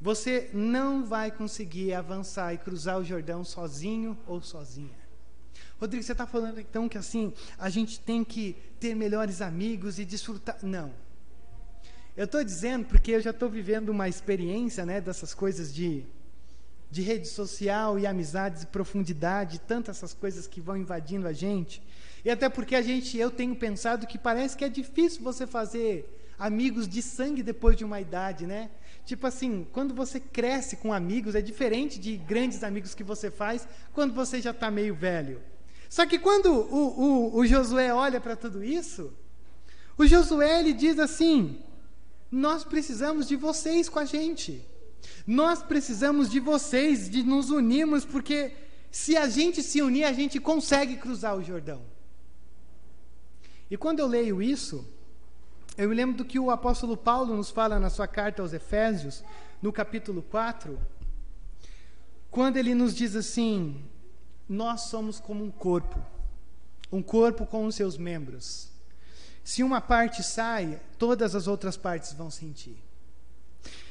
Você 0.00 0.48
não 0.54 1.04
vai 1.04 1.32
conseguir 1.32 1.92
avançar 1.92 2.54
e 2.54 2.58
cruzar 2.58 3.00
o 3.00 3.04
Jordão 3.04 3.42
sozinho 3.42 4.16
ou 4.28 4.40
sozinha. 4.40 5.03
Rodrigo, 5.80 6.02
você 6.02 6.12
está 6.12 6.26
falando 6.26 6.60
então 6.60 6.88
que 6.88 6.98
assim 6.98 7.32
a 7.58 7.68
gente 7.68 8.00
tem 8.00 8.24
que 8.24 8.56
ter 8.80 8.94
melhores 8.94 9.40
amigos 9.40 9.98
e 9.98 10.04
desfrutar? 10.04 10.58
Não. 10.62 10.92
Eu 12.16 12.26
estou 12.26 12.44
dizendo 12.44 12.86
porque 12.86 13.12
eu 13.12 13.20
já 13.20 13.30
estou 13.30 13.48
vivendo 13.48 13.88
uma 13.88 14.08
experiência, 14.08 14.86
né, 14.86 15.00
dessas 15.00 15.34
coisas 15.34 15.74
de 15.74 16.06
de 16.94 17.02
rede 17.02 17.26
social 17.26 17.98
e 17.98 18.06
amizades 18.06 18.62
e 18.62 18.66
profundidade, 18.66 19.58
tantas 19.58 19.96
essas 19.96 20.14
coisas 20.14 20.46
que 20.46 20.60
vão 20.60 20.76
invadindo 20.76 21.26
a 21.26 21.32
gente. 21.32 21.82
E 22.24 22.30
até 22.30 22.48
porque 22.48 22.76
a 22.76 22.82
gente, 22.82 23.18
eu 23.18 23.32
tenho 23.32 23.56
pensado 23.56 24.06
que 24.06 24.16
parece 24.16 24.56
que 24.56 24.64
é 24.64 24.68
difícil 24.68 25.20
você 25.20 25.44
fazer 25.44 26.08
amigos 26.38 26.86
de 26.86 27.02
sangue 27.02 27.42
depois 27.42 27.76
de 27.76 27.84
uma 27.84 28.00
idade, 28.00 28.46
né? 28.46 28.70
Tipo 29.04 29.26
assim, 29.26 29.66
quando 29.72 29.94
você 29.94 30.18
cresce 30.18 30.76
com 30.76 30.92
amigos, 30.92 31.34
é 31.34 31.42
diferente 31.42 31.98
de 31.98 32.16
grandes 32.16 32.64
amigos 32.64 32.94
que 32.94 33.04
você 33.04 33.30
faz 33.30 33.68
quando 33.92 34.14
você 34.14 34.40
já 34.40 34.50
está 34.50 34.70
meio 34.70 34.94
velho. 34.94 35.42
Só 35.90 36.06
que 36.06 36.18
quando 36.18 36.46
o, 36.46 37.34
o, 37.34 37.36
o 37.36 37.46
Josué 37.46 37.92
olha 37.92 38.20
para 38.20 38.34
tudo 38.34 38.64
isso, 38.64 39.12
o 39.98 40.06
Josué 40.06 40.60
ele 40.60 40.72
diz 40.72 40.98
assim: 40.98 41.60
Nós 42.30 42.64
precisamos 42.64 43.28
de 43.28 43.36
vocês 43.36 43.88
com 43.88 43.98
a 43.98 44.04
gente. 44.04 44.64
Nós 45.26 45.62
precisamos 45.62 46.30
de 46.30 46.40
vocês, 46.40 47.08
de 47.08 47.22
nos 47.22 47.50
unirmos, 47.50 48.04
porque 48.04 48.52
se 48.90 49.16
a 49.16 49.28
gente 49.28 49.62
se 49.62 49.82
unir, 49.82 50.04
a 50.04 50.12
gente 50.12 50.40
consegue 50.40 50.96
cruzar 50.96 51.36
o 51.36 51.42
Jordão. 51.42 51.82
E 53.70 53.76
quando 53.76 54.00
eu 54.00 54.06
leio 54.06 54.42
isso, 54.42 54.86
eu 55.76 55.88
me 55.88 55.94
lembro 55.94 56.16
do 56.16 56.24
que 56.24 56.38
o 56.38 56.50
apóstolo 56.50 56.96
Paulo 56.96 57.36
nos 57.36 57.50
fala 57.50 57.80
na 57.80 57.90
sua 57.90 58.06
carta 58.06 58.42
aos 58.42 58.52
Efésios, 58.52 59.24
no 59.60 59.72
capítulo 59.72 60.22
4, 60.22 60.78
quando 62.30 62.56
ele 62.56 62.74
nos 62.74 62.94
diz 62.94 63.16
assim: 63.16 63.84
Nós 64.48 64.82
somos 64.82 65.18
como 65.18 65.44
um 65.44 65.50
corpo, 65.50 66.00
um 66.92 67.02
corpo 67.02 67.44
com 67.44 67.66
os 67.66 67.74
seus 67.74 67.98
membros. 67.98 68.70
Se 69.42 69.62
uma 69.62 69.80
parte 69.80 70.22
sai, 70.22 70.80
todas 70.96 71.34
as 71.34 71.46
outras 71.48 71.76
partes 71.76 72.12
vão 72.12 72.30
sentir. 72.30 72.82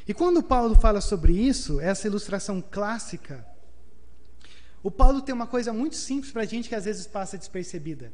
E 0.07 0.13
quando 0.13 0.41
Paulo 0.41 0.75
fala 0.75 1.01
sobre 1.01 1.33
isso, 1.33 1.79
essa 1.79 2.07
ilustração 2.07 2.61
clássica, 2.61 3.45
o 4.81 4.89
Paulo 4.89 5.21
tem 5.21 5.33
uma 5.33 5.47
coisa 5.47 5.71
muito 5.71 5.95
simples 5.95 6.31
para 6.31 6.41
a 6.41 6.45
gente 6.45 6.69
que 6.69 6.75
às 6.75 6.85
vezes 6.85 7.07
passa 7.07 7.37
despercebida. 7.37 8.11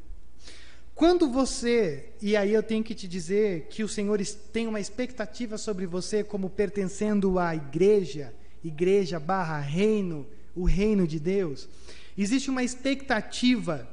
Quando 1.00 1.30
você, 1.30 2.10
e 2.22 2.36
aí 2.36 2.54
eu 2.54 2.62
tenho 2.62 2.84
que 2.84 2.94
te 2.94 3.08
dizer 3.08 3.68
que 3.70 3.86
o 3.86 3.88
Senhor 3.88 4.20
tem 4.52 4.68
uma 4.68 4.82
expectativa 4.82 5.58
sobre 5.58 5.86
você 5.86 6.26
como 6.26 6.50
pertencendo 6.50 7.40
à 7.40 7.56
igreja, 7.56 8.34
igreja 8.62 9.18
barra 9.18 9.60
reino, 9.60 10.28
o 10.54 10.66
reino 10.66 11.08
de 11.08 11.18
Deus, 11.18 11.70
existe 12.18 12.50
uma 12.50 12.66
expectativa 12.66 13.88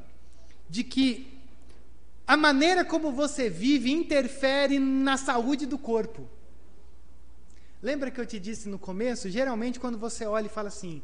de 0.69 0.83
que 0.83 1.29
a 2.27 2.37
maneira 2.37 2.85
como 2.85 3.13
você 3.13 3.49
vive 3.49 3.93
interfere 3.93 4.81
na 4.81 5.17
saúde 5.17 5.65
do 5.65 5.79
corpo. 5.79 6.29
Lembra 7.81 8.11
que 8.11 8.21
eu 8.21 8.27
te 8.27 8.41
disse 8.41 8.69
no 8.69 8.81
começo? 8.81 9.31
Geralmente, 9.31 9.79
quando 9.79 9.97
você 9.97 10.27
olha 10.27 10.47
e 10.47 10.51
fala 10.51 10.67
assim: 10.67 11.01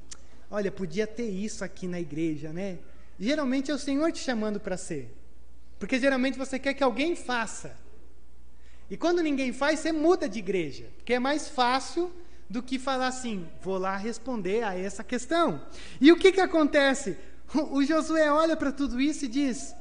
Olha, 0.51 0.73
podia 0.73 1.07
ter 1.07 1.31
isso 1.31 1.63
aqui 1.63 1.87
na 1.87 2.01
igreja, 2.01 2.53
né? 2.53 2.81
Geralmente 3.21 3.71
é 3.71 3.75
o 3.75 3.79
Senhor 3.79 4.11
te 4.11 4.19
chamando 4.19 4.59
para 4.59 4.77
ser. 4.77 5.22
Porque 5.83 5.99
geralmente 5.99 6.39
você 6.39 6.61
quer 6.61 6.75
que 6.75 6.85
alguém 6.85 7.17
faça. 7.17 7.77
E 8.89 8.97
quando 8.97 9.21
ninguém 9.21 9.53
faz, 9.53 9.81
você 9.81 9.91
muda 9.91 10.29
de 10.29 10.39
igreja. 10.39 10.89
Porque 10.97 11.15
é 11.15 11.19
mais 11.19 11.49
fácil 11.49 12.09
do 12.49 12.63
que 12.63 12.79
falar 12.79 13.09
assim: 13.09 13.49
vou 13.61 13.79
lá 13.79 13.97
responder 13.97 14.63
a 14.63 14.79
essa 14.79 15.03
questão. 15.03 15.61
E 16.01 16.13
o 16.13 16.17
que, 16.17 16.31
que 16.31 16.41
acontece? 16.41 17.19
O 17.53 17.85
Josué 17.85 18.31
olha 18.33 18.57
para 18.57 18.71
tudo 18.71 19.01
isso 19.01 19.25
e 19.25 19.29
diz: 19.29 19.75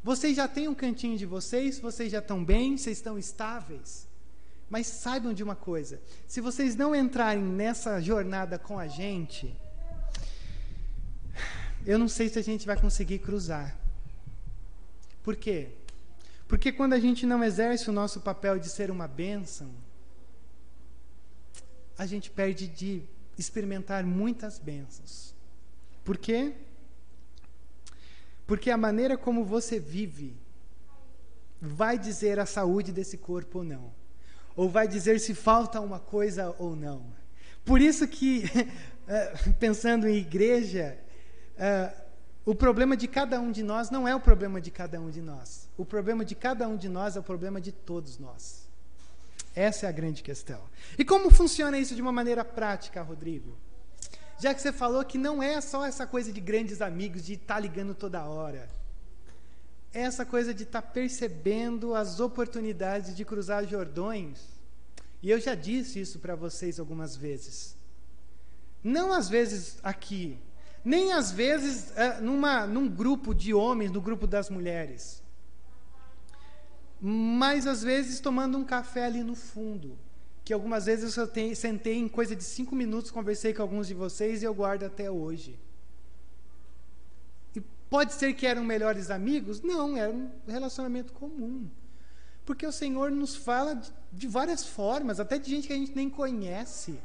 vocês 0.00 0.36
já 0.36 0.46
têm 0.46 0.68
um 0.68 0.74
cantinho 0.74 1.18
de 1.18 1.26
vocês, 1.26 1.80
vocês 1.80 2.12
já 2.12 2.20
estão 2.20 2.44
bem, 2.44 2.76
vocês 2.76 2.96
estão 2.96 3.18
estáveis. 3.18 4.06
Mas 4.70 4.86
saibam 4.86 5.34
de 5.34 5.42
uma 5.42 5.56
coisa: 5.56 6.00
se 6.28 6.40
vocês 6.40 6.76
não 6.76 6.94
entrarem 6.94 7.42
nessa 7.42 8.00
jornada 8.00 8.60
com 8.60 8.78
a 8.78 8.86
gente, 8.86 9.52
eu 11.84 11.98
não 11.98 12.06
sei 12.06 12.28
se 12.28 12.38
a 12.38 12.42
gente 12.42 12.64
vai 12.64 12.80
conseguir 12.80 13.18
cruzar. 13.18 13.85
Por 15.26 15.34
quê? 15.34 15.70
Porque 16.46 16.70
quando 16.70 16.92
a 16.92 17.00
gente 17.00 17.26
não 17.26 17.42
exerce 17.42 17.90
o 17.90 17.92
nosso 17.92 18.20
papel 18.20 18.60
de 18.60 18.68
ser 18.68 18.92
uma 18.92 19.08
bênção, 19.08 19.68
a 21.98 22.06
gente 22.06 22.30
perde 22.30 22.68
de 22.68 23.02
experimentar 23.36 24.04
muitas 24.04 24.60
bênçãos. 24.60 25.34
Por 26.04 26.16
quê? 26.16 26.54
Porque 28.46 28.70
a 28.70 28.76
maneira 28.76 29.18
como 29.18 29.44
você 29.44 29.80
vive 29.80 30.36
vai 31.60 31.98
dizer 31.98 32.38
a 32.38 32.46
saúde 32.46 32.92
desse 32.92 33.18
corpo 33.18 33.58
ou 33.58 33.64
não. 33.64 33.92
Ou 34.54 34.68
vai 34.68 34.86
dizer 34.86 35.18
se 35.18 35.34
falta 35.34 35.80
uma 35.80 35.98
coisa 35.98 36.54
ou 36.56 36.76
não. 36.76 37.04
Por 37.64 37.80
isso 37.80 38.06
que, 38.06 38.44
eh, 39.08 39.34
pensando 39.58 40.06
em 40.06 40.18
igreja, 40.18 40.96
eh, 41.58 42.05
o 42.46 42.54
problema 42.54 42.96
de 42.96 43.08
cada 43.08 43.40
um 43.40 43.50
de 43.50 43.64
nós 43.64 43.90
não 43.90 44.06
é 44.06 44.14
o 44.14 44.20
problema 44.20 44.60
de 44.60 44.70
cada 44.70 45.00
um 45.00 45.10
de 45.10 45.20
nós. 45.20 45.68
O 45.76 45.84
problema 45.84 46.24
de 46.24 46.36
cada 46.36 46.68
um 46.68 46.76
de 46.76 46.88
nós 46.88 47.16
é 47.16 47.20
o 47.20 47.22
problema 47.22 47.60
de 47.60 47.72
todos 47.72 48.20
nós. 48.20 48.68
Essa 49.52 49.86
é 49.86 49.88
a 49.88 49.92
grande 49.92 50.22
questão. 50.22 50.60
E 50.96 51.04
como 51.04 51.28
funciona 51.28 51.76
isso 51.76 51.96
de 51.96 52.00
uma 52.00 52.12
maneira 52.12 52.44
prática, 52.44 53.02
Rodrigo? 53.02 53.58
Já 54.38 54.54
que 54.54 54.62
você 54.62 54.70
falou 54.70 55.04
que 55.04 55.18
não 55.18 55.42
é 55.42 55.60
só 55.60 55.84
essa 55.84 56.06
coisa 56.06 56.32
de 56.32 56.40
grandes 56.40 56.80
amigos, 56.80 57.24
de 57.24 57.32
estar 57.32 57.54
tá 57.54 57.60
ligando 57.60 57.96
toda 57.96 58.24
hora. 58.24 58.68
É 59.92 60.02
essa 60.02 60.24
coisa 60.24 60.54
de 60.54 60.62
estar 60.62 60.82
tá 60.82 60.88
percebendo 60.88 61.96
as 61.96 62.20
oportunidades 62.20 63.16
de 63.16 63.24
cruzar 63.24 63.66
Jordões. 63.66 64.38
E 65.20 65.30
eu 65.32 65.40
já 65.40 65.56
disse 65.56 66.00
isso 66.00 66.20
para 66.20 66.36
vocês 66.36 66.78
algumas 66.78 67.16
vezes. 67.16 67.74
Não 68.84 69.12
às 69.12 69.28
vezes 69.28 69.78
aqui, 69.82 70.38
nem 70.86 71.12
às 71.12 71.32
vezes 71.32 71.92
é, 71.96 72.20
numa, 72.20 72.64
num 72.64 72.88
grupo 72.88 73.34
de 73.34 73.52
homens, 73.52 73.90
no 73.90 74.00
grupo 74.00 74.24
das 74.24 74.48
mulheres. 74.48 75.20
Mas 77.00 77.66
às 77.66 77.82
vezes 77.82 78.20
tomando 78.20 78.56
um 78.56 78.64
café 78.64 79.06
ali 79.06 79.24
no 79.24 79.34
fundo 79.34 79.98
que 80.44 80.52
algumas 80.52 80.86
vezes 80.86 81.16
eu 81.16 81.28
sentei 81.56 81.98
em 81.98 82.06
coisa 82.06 82.36
de 82.36 82.44
cinco 82.44 82.76
minutos, 82.76 83.10
conversei 83.10 83.52
com 83.52 83.62
alguns 83.62 83.88
de 83.88 83.94
vocês 83.94 84.42
e 84.42 84.44
eu 84.44 84.54
guardo 84.54 84.84
até 84.84 85.10
hoje. 85.10 85.58
E 87.56 87.60
pode 87.90 88.14
ser 88.14 88.32
que 88.34 88.46
eram 88.46 88.62
melhores 88.62 89.10
amigos? 89.10 89.60
Não, 89.62 89.96
era 89.96 90.12
um 90.12 90.30
relacionamento 90.46 91.12
comum. 91.12 91.68
Porque 92.44 92.64
o 92.64 92.70
Senhor 92.70 93.10
nos 93.10 93.34
fala 93.34 93.74
de, 93.74 93.92
de 94.12 94.28
várias 94.28 94.64
formas, 94.64 95.18
até 95.18 95.36
de 95.36 95.50
gente 95.50 95.66
que 95.66 95.72
a 95.72 95.76
gente 95.76 95.96
nem 95.96 96.08
conhece. 96.08 96.96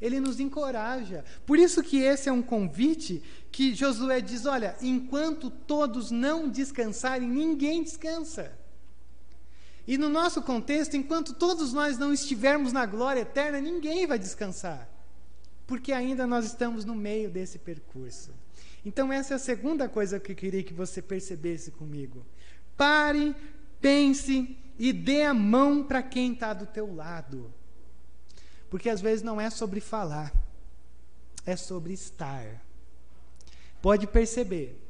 Ele 0.00 0.20
nos 0.20 0.40
encoraja. 0.40 1.24
Por 1.44 1.58
isso 1.58 1.82
que 1.82 1.98
esse 1.98 2.28
é 2.28 2.32
um 2.32 2.42
convite 2.42 3.22
que 3.50 3.74
Josué 3.74 4.20
diz: 4.20 4.46
olha, 4.46 4.76
enquanto 4.80 5.50
todos 5.50 6.10
não 6.10 6.48
descansarem, 6.48 7.28
ninguém 7.28 7.82
descansa. 7.82 8.52
E 9.86 9.96
no 9.96 10.08
nosso 10.08 10.42
contexto, 10.42 10.96
enquanto 10.96 11.32
todos 11.32 11.72
nós 11.72 11.96
não 11.96 12.12
estivermos 12.12 12.72
na 12.72 12.84
glória 12.84 13.20
eterna, 13.20 13.60
ninguém 13.60 14.06
vai 14.06 14.18
descansar, 14.18 14.88
porque 15.66 15.92
ainda 15.92 16.26
nós 16.26 16.44
estamos 16.44 16.84
no 16.84 16.94
meio 16.94 17.30
desse 17.30 17.58
percurso. 17.58 18.32
Então, 18.84 19.12
essa 19.12 19.34
é 19.34 19.36
a 19.36 19.38
segunda 19.38 19.88
coisa 19.88 20.18
que 20.18 20.32
eu 20.32 20.36
queria 20.36 20.62
que 20.62 20.74
você 20.74 21.00
percebesse 21.00 21.70
comigo. 21.70 22.24
Pare, 22.76 23.34
pense 23.80 24.56
e 24.78 24.92
dê 24.92 25.22
a 25.22 25.34
mão 25.34 25.82
para 25.82 26.02
quem 26.02 26.32
está 26.32 26.52
do 26.52 26.66
teu 26.66 26.94
lado. 26.94 27.52
Porque 28.70 28.88
às 28.88 29.00
vezes 29.00 29.22
não 29.22 29.40
é 29.40 29.48
sobre 29.50 29.80
falar, 29.80 30.32
é 31.44 31.56
sobre 31.56 31.92
estar. 31.92 32.44
Pode 33.80 34.06
perceber, 34.06 34.80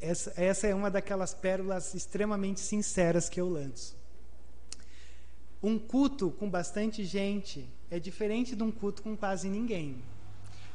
essa, 0.00 0.32
essa 0.36 0.66
é 0.66 0.74
uma 0.74 0.90
daquelas 0.90 1.34
pérolas 1.34 1.94
extremamente 1.94 2.60
sinceras 2.60 3.28
que 3.28 3.40
eu 3.40 3.48
lanço. 3.48 3.96
Um 5.62 5.78
culto 5.78 6.30
com 6.32 6.50
bastante 6.50 7.04
gente 7.04 7.68
é 7.88 8.00
diferente 8.00 8.56
de 8.56 8.62
um 8.62 8.72
culto 8.72 9.02
com 9.02 9.16
quase 9.16 9.48
ninguém. 9.48 10.02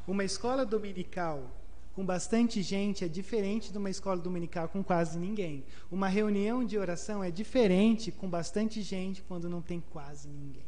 Uma 0.07 0.23
escola 0.23 0.65
dominical 0.65 1.51
com 1.97 2.05
bastante 2.05 2.61
gente 2.61 3.03
é 3.03 3.07
diferente 3.07 3.71
de 3.71 3.77
uma 3.79 3.89
escola 3.89 4.21
dominical 4.21 4.69
com 4.69 4.83
quase 4.83 5.17
ninguém. 5.17 5.65
Uma 5.91 6.07
reunião 6.07 6.63
de 6.63 6.77
oração 6.77 7.23
é 7.23 7.31
diferente 7.31 8.11
com 8.11 8.29
bastante 8.29 8.83
gente 8.83 9.23
quando 9.23 9.49
não 9.49 9.63
tem 9.63 9.81
quase 9.81 10.29
ninguém. 10.29 10.66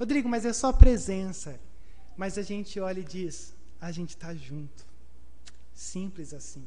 Rodrigo, 0.00 0.30
mas 0.30 0.46
é 0.46 0.52
só 0.54 0.72
presença. 0.72 1.60
Mas 2.16 2.38
a 2.38 2.42
gente 2.42 2.80
olha 2.80 3.00
e 3.00 3.04
diz: 3.04 3.54
a 3.78 3.92
gente 3.92 4.10
está 4.16 4.34
junto. 4.34 4.86
Simples 5.74 6.32
assim. 6.32 6.64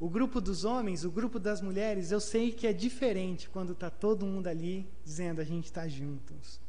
O 0.00 0.08
grupo 0.08 0.40
dos 0.40 0.64
homens, 0.64 1.04
o 1.04 1.10
grupo 1.10 1.38
das 1.38 1.60
mulheres, 1.60 2.10
eu 2.10 2.20
sei 2.20 2.50
que 2.50 2.66
é 2.66 2.72
diferente 2.72 3.48
quando 3.48 3.74
está 3.74 3.88
todo 3.88 4.26
mundo 4.26 4.48
ali 4.48 4.84
dizendo 5.04 5.40
a 5.40 5.44
gente 5.44 5.66
está 5.66 5.86
juntos, 5.86 6.60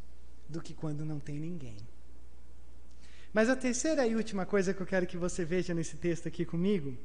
do 0.48 0.62
que 0.62 0.76
quando 0.76 1.04
não 1.04 1.20
tem 1.20 1.40
ninguém. 1.40 1.78
Mas 3.34 3.50
a 3.50 3.56
terceira 3.56 4.06
e 4.06 4.16
última 4.16 4.46
coisa 4.46 4.76
que 4.76 4.82
eu 4.82 4.88
quero 4.88 5.08
que 5.08 5.18
você 5.18 5.44
veja 5.44 5.74
nesse 5.74 5.98
texto 5.98 6.28
aqui 6.28 6.46
comigo, 6.46 6.96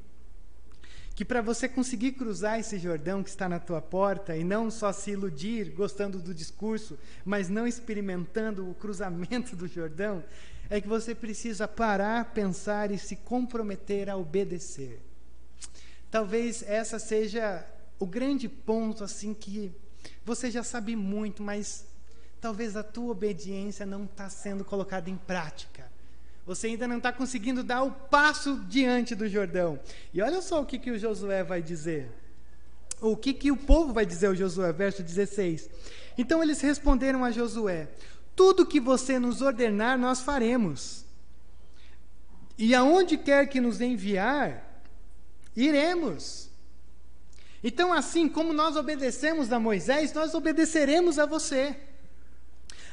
que 1.15 1.23
para 1.23 1.41
você 1.41 1.69
conseguir 1.69 2.11
cruzar 2.11 2.59
esse 2.59 2.77
Jordão 2.77 3.23
que 3.23 3.29
está 3.29 3.47
na 3.47 3.57
tua 3.57 3.81
porta 3.81 4.35
e 4.35 4.43
não 4.43 4.69
só 4.69 4.91
se 4.91 5.11
iludir 5.11 5.71
gostando 5.71 6.19
do 6.19 6.33
discurso, 6.33 6.99
mas 7.23 7.47
não 7.47 7.65
experimentando 7.65 8.69
o 8.69 8.75
cruzamento 8.75 9.55
do 9.55 9.65
Jordão, 9.65 10.21
é 10.69 10.81
que 10.81 10.87
você 10.87 11.15
precisa 11.15 11.69
parar, 11.69 12.33
pensar 12.33 12.91
e 12.91 12.97
se 12.97 13.15
comprometer 13.15 14.09
a 14.09 14.17
obedecer. 14.17 14.99
Talvez 16.11 16.63
essa 16.63 16.99
seja 16.99 17.65
o 17.97 18.05
grande 18.05 18.49
ponto 18.49 19.03
assim 19.03 19.33
que 19.33 19.71
você 20.25 20.51
já 20.51 20.63
sabe 20.63 20.95
muito, 20.97 21.41
mas 21.41 21.85
talvez 22.41 22.75
a 22.75 22.83
tua 22.83 23.11
obediência 23.11 23.85
não 23.85 24.03
está 24.03 24.29
sendo 24.29 24.65
colocada 24.65 25.09
em 25.09 25.15
prática. 25.15 25.74
Você 26.45 26.67
ainda 26.67 26.87
não 26.87 26.97
está 26.97 27.11
conseguindo 27.11 27.63
dar 27.63 27.81
o 27.83 27.91
passo 27.91 28.63
diante 28.67 29.15
do 29.15 29.27
Jordão. 29.27 29.79
E 30.13 30.21
olha 30.21 30.41
só 30.41 30.61
o 30.61 30.65
que, 30.65 30.77
que 30.77 30.91
o 30.91 30.99
Josué 30.99 31.43
vai 31.43 31.61
dizer. 31.61 32.11
O 33.01 33.17
que, 33.17 33.33
que 33.33 33.51
o 33.51 33.57
povo 33.57 33.91
vai 33.91 34.05
dizer 34.05 34.27
ao 34.27 34.35
Josué, 34.35 34.71
verso 34.71 35.01
16. 35.01 35.69
Então 36.17 36.43
eles 36.43 36.61
responderam 36.61 37.23
a 37.23 37.31
Josué: 37.31 37.89
Tudo 38.35 38.65
que 38.65 38.79
você 38.79 39.17
nos 39.17 39.41
ordenar, 39.41 39.97
nós 39.97 40.21
faremos. 40.21 41.03
E 42.57 42.73
aonde 42.75 43.17
quer 43.17 43.47
que 43.47 43.59
nos 43.59 43.81
enviar, 43.81 44.81
iremos. 45.55 46.49
Então, 47.63 47.91
assim 47.91 48.29
como 48.29 48.53
nós 48.53 48.75
obedecemos 48.75 49.51
a 49.51 49.59
Moisés, 49.59 50.13
nós 50.13 50.35
obedeceremos 50.35 51.17
a 51.17 51.25
você. 51.25 51.75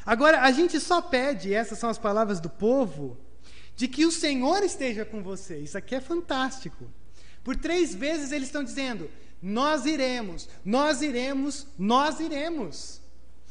Agora, 0.04 0.40
a 0.40 0.50
gente 0.50 0.80
só 0.80 1.02
pede, 1.02 1.52
essas 1.52 1.78
são 1.78 1.90
as 1.90 1.98
palavras 1.98 2.40
do 2.40 2.48
povo, 2.48 3.16
de 3.82 3.88
que 3.88 4.06
o 4.06 4.12
Senhor 4.12 4.62
esteja 4.62 5.04
com 5.04 5.24
você. 5.24 5.58
Isso 5.58 5.76
aqui 5.76 5.96
é 5.96 6.00
fantástico. 6.00 6.88
Por 7.42 7.56
três 7.56 7.92
vezes 7.92 8.30
eles 8.30 8.46
estão 8.46 8.62
dizendo: 8.62 9.10
Nós 9.42 9.86
iremos, 9.86 10.48
nós 10.64 11.02
iremos, 11.02 11.66
nós 11.76 12.20
iremos. 12.20 13.00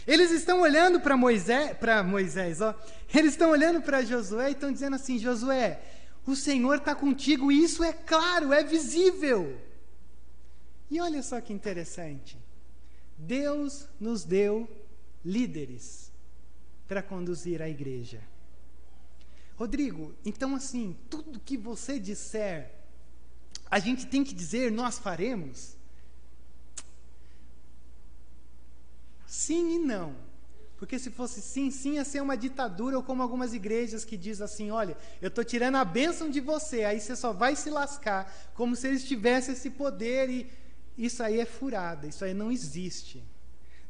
Eles 0.07 0.31
estão 0.31 0.61
olhando 0.61 1.01
para 1.01 1.17
Moisés, 1.17 1.77
para 1.77 2.01
Moisés, 2.01 2.61
ó. 2.61 2.73
Eles 3.13 3.33
estão 3.33 3.49
olhando 3.49 3.81
para 3.81 4.05
Josué 4.05 4.47
e 4.47 4.51
estão 4.53 4.71
dizendo 4.71 4.95
assim: 4.95 5.19
Josué, 5.19 5.81
o 6.25 6.33
Senhor 6.33 6.77
está 6.77 6.95
contigo, 6.95 7.51
e 7.51 7.61
isso 7.61 7.83
é 7.83 7.91
claro, 7.91 8.53
é 8.53 8.63
visível. 8.63 9.59
E 10.89 11.01
olha 11.01 11.21
só 11.21 11.41
que 11.41 11.51
interessante. 11.51 12.37
Deus 13.17 13.85
nos 13.99 14.23
deu 14.23 14.65
líderes 15.25 16.09
para 16.87 17.03
conduzir 17.03 17.61
a 17.61 17.67
igreja. 17.67 18.30
Rodrigo, 19.61 20.15
então 20.25 20.55
assim, 20.55 20.97
tudo 21.07 21.39
que 21.39 21.55
você 21.55 21.99
disser, 21.99 22.71
a 23.69 23.77
gente 23.77 24.07
tem 24.07 24.23
que 24.23 24.33
dizer, 24.33 24.71
nós 24.71 24.97
faremos? 24.97 25.77
Sim 29.27 29.75
e 29.75 29.77
não. 29.77 30.15
Porque 30.77 30.97
se 30.97 31.11
fosse 31.11 31.43
sim, 31.43 31.69
sim 31.69 31.93
ia 31.93 32.03
ser 32.03 32.23
uma 32.23 32.35
ditadura, 32.35 32.97
ou 32.97 33.03
como 33.03 33.21
algumas 33.21 33.53
igrejas 33.53 34.03
que 34.03 34.17
diz 34.17 34.41
assim: 34.41 34.71
olha, 34.71 34.97
eu 35.21 35.27
estou 35.27 35.43
tirando 35.43 35.75
a 35.75 35.85
bênção 35.85 36.27
de 36.27 36.39
você, 36.39 36.83
aí 36.83 36.99
você 36.99 37.15
só 37.15 37.31
vai 37.31 37.55
se 37.55 37.69
lascar, 37.69 38.33
como 38.55 38.75
se 38.75 38.87
eles 38.87 39.03
tivessem 39.03 39.53
esse 39.53 39.69
poder, 39.69 40.27
e 40.27 40.49
isso 40.97 41.21
aí 41.21 41.39
é 41.39 41.45
furada, 41.45 42.07
isso 42.07 42.25
aí 42.25 42.33
não 42.33 42.51
existe. 42.51 43.23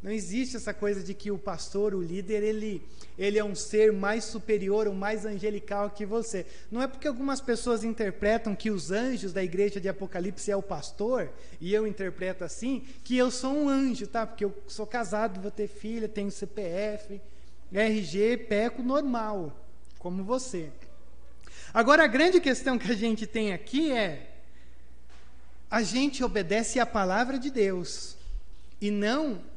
Não 0.02 0.10
existe 0.10 0.56
essa 0.56 0.74
coisa 0.74 1.04
de 1.04 1.14
que 1.14 1.30
o 1.30 1.38
pastor, 1.38 1.94
o 1.94 2.02
líder, 2.02 2.42
ele, 2.42 2.82
ele 3.20 3.38
é 3.38 3.44
um 3.44 3.54
ser 3.54 3.94
mais 3.94 4.24
superior 4.24 4.88
ou 4.88 4.96
mais 4.96 5.28
angelical 5.28 5.92
que 5.92 6.08
você. 6.08 6.44
Não 6.72 6.82
é 6.82 6.88
porque 6.88 7.08
algumas 7.08 7.40
pessoas 7.40 7.84
interpretam 7.84 8.56
que 8.56 8.72
os 8.72 8.90
anjos 8.90 9.32
da 9.32 9.44
igreja 9.44 9.80
de 9.80 9.88
Apocalipse 9.88 10.50
é 10.50 10.56
o 10.56 10.64
pastor, 10.64 11.30
e 11.60 11.72
eu 11.72 11.86
interpreto 11.86 12.44
assim, 12.44 12.84
que 13.04 13.16
eu 13.16 13.30
sou 13.30 13.54
um 13.54 13.70
anjo, 13.70 14.08
tá? 14.08 14.26
Porque 14.26 14.44
eu 14.44 14.56
sou 14.68 14.88
casado, 14.88 15.40
vou 15.40 15.52
ter 15.52 15.68
filha, 15.68 16.10
tenho 16.10 16.32
CPF, 16.32 17.22
RG, 17.72 18.38
peco 18.50 18.82
normal, 18.82 19.56
como 20.00 20.24
você. 20.24 20.72
Agora, 21.72 22.06
a 22.06 22.08
grande 22.08 22.42
questão 22.42 22.78
que 22.78 22.92
a 22.92 22.96
gente 22.96 23.28
tem 23.28 23.54
aqui 23.54 23.92
é: 23.92 24.32
a 25.70 25.84
gente 25.84 26.24
obedece 26.24 26.80
à 26.80 26.88
palavra 26.88 27.38
de 27.38 27.52
Deus 27.52 28.18
e 28.82 28.90
não 28.90 29.51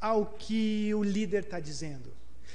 ao 0.00 0.26
que 0.26 0.92
o 0.94 1.02
líder 1.02 1.44
está 1.44 1.60
dizendo. 1.60 2.10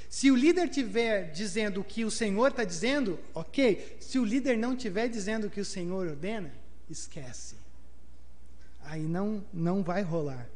Se 0.08 0.30
o 0.30 0.36
líder 0.36 0.68
estiver 0.68 1.30
dizendo 1.30 1.80
o 1.80 1.84
que 1.84 2.04
o 2.04 2.10
Senhor 2.10 2.48
está 2.48 2.64
dizendo, 2.64 3.18
ok. 3.34 3.98
Se 4.00 4.18
o 4.18 4.24
líder 4.24 4.56
não 4.56 4.74
estiver 4.74 5.08
dizendo 5.08 5.46
o 5.46 5.50
que 5.50 5.60
o 5.60 5.64
Senhor 5.64 6.06
ordena, 6.06 6.52
esquece. 6.88 7.56
aí 8.82 9.02
não, 9.02 9.44
não 9.52 9.82
vai 9.82 10.02
rolar. 10.02 10.48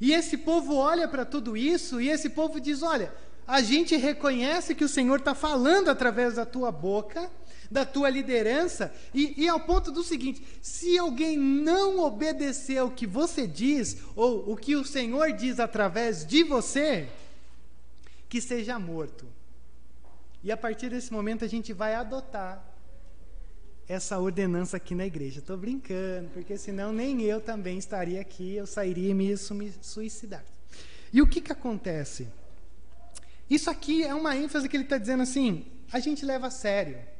E 0.00 0.12
esse 0.12 0.36
povo 0.36 0.74
olha 0.74 1.06
para 1.06 1.24
tudo 1.24 1.56
isso 1.56 2.00
e 2.00 2.08
esse 2.08 2.28
povo 2.30 2.60
diz: 2.60 2.82
olha, 2.82 3.14
a 3.46 3.62
gente 3.62 3.96
reconhece 3.96 4.74
que 4.74 4.84
o 4.84 4.88
Senhor 4.88 5.20
está 5.20 5.34
falando 5.34 5.88
através 5.88 6.34
da 6.34 6.44
tua 6.44 6.72
boca, 6.72 7.30
da 7.72 7.86
tua 7.86 8.10
liderança, 8.10 8.94
e, 9.14 9.42
e 9.42 9.48
ao 9.48 9.60
ponto 9.60 9.90
do 9.90 10.04
seguinte: 10.04 10.44
se 10.60 10.98
alguém 10.98 11.36
não 11.36 12.00
obedecer 12.00 12.82
o 12.82 12.90
que 12.90 13.06
você 13.06 13.46
diz, 13.46 13.96
ou 14.14 14.52
o 14.52 14.56
que 14.56 14.76
o 14.76 14.84
Senhor 14.84 15.32
diz 15.32 15.58
através 15.58 16.24
de 16.26 16.44
você, 16.44 17.08
que 18.28 18.40
seja 18.40 18.78
morto. 18.78 19.26
E 20.44 20.52
a 20.52 20.56
partir 20.56 20.90
desse 20.90 21.12
momento 21.12 21.44
a 21.44 21.48
gente 21.48 21.72
vai 21.72 21.94
adotar 21.94 22.62
essa 23.88 24.18
ordenança 24.18 24.76
aqui 24.76 24.94
na 24.94 25.06
igreja. 25.06 25.38
Estou 25.38 25.56
brincando, 25.56 26.30
porque 26.30 26.56
senão 26.56 26.92
nem 26.92 27.22
eu 27.22 27.40
também 27.40 27.78
estaria 27.78 28.20
aqui, 28.20 28.54
eu 28.54 28.66
sairia 28.66 29.10
e 29.10 29.14
me 29.14 29.36
suicidar. 29.36 30.44
E 31.12 31.20
o 31.20 31.26
que, 31.26 31.40
que 31.40 31.52
acontece? 31.52 32.28
Isso 33.48 33.70
aqui 33.70 34.02
é 34.02 34.14
uma 34.14 34.36
ênfase 34.36 34.68
que 34.68 34.76
ele 34.76 34.84
está 34.84 34.98
dizendo 34.98 35.22
assim: 35.22 35.66
a 35.92 36.00
gente 36.00 36.24
leva 36.24 36.46
a 36.46 36.50
sério. 36.50 37.11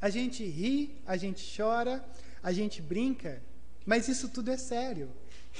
A 0.00 0.08
gente 0.10 0.44
ri, 0.44 0.94
a 1.06 1.16
gente 1.16 1.44
chora, 1.56 2.04
a 2.42 2.52
gente 2.52 2.80
brinca, 2.80 3.42
mas 3.84 4.08
isso 4.08 4.28
tudo 4.28 4.50
é 4.50 4.56
sério. 4.56 5.10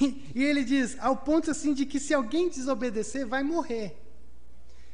E 0.35 0.44
ele 0.44 0.62
diz, 0.62 0.96
ao 1.01 1.16
ponto 1.16 1.51
assim 1.51 1.74
de 1.74 1.85
que 1.85 1.98
se 1.98 2.14
alguém 2.14 2.48
desobedecer, 2.48 3.27
vai 3.27 3.42
morrer. 3.42 3.96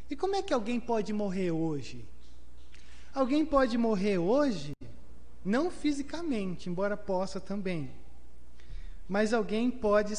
E 0.08 0.16
como 0.16 0.34
é 0.34 0.42
que 0.42 0.54
alguém 0.54 0.80
pode 0.80 1.12
morrer 1.12 1.50
hoje? 1.50 2.04
Alguém 3.12 3.44
pode 3.44 3.76
morrer 3.76 4.18
hoje 4.18 4.72
não 5.44 5.70
fisicamente, 5.70 6.70
embora 6.70 6.96
possa 6.96 7.38
também. 7.38 7.90
Mas 9.06 9.34
alguém 9.34 9.70
pode 9.70 10.14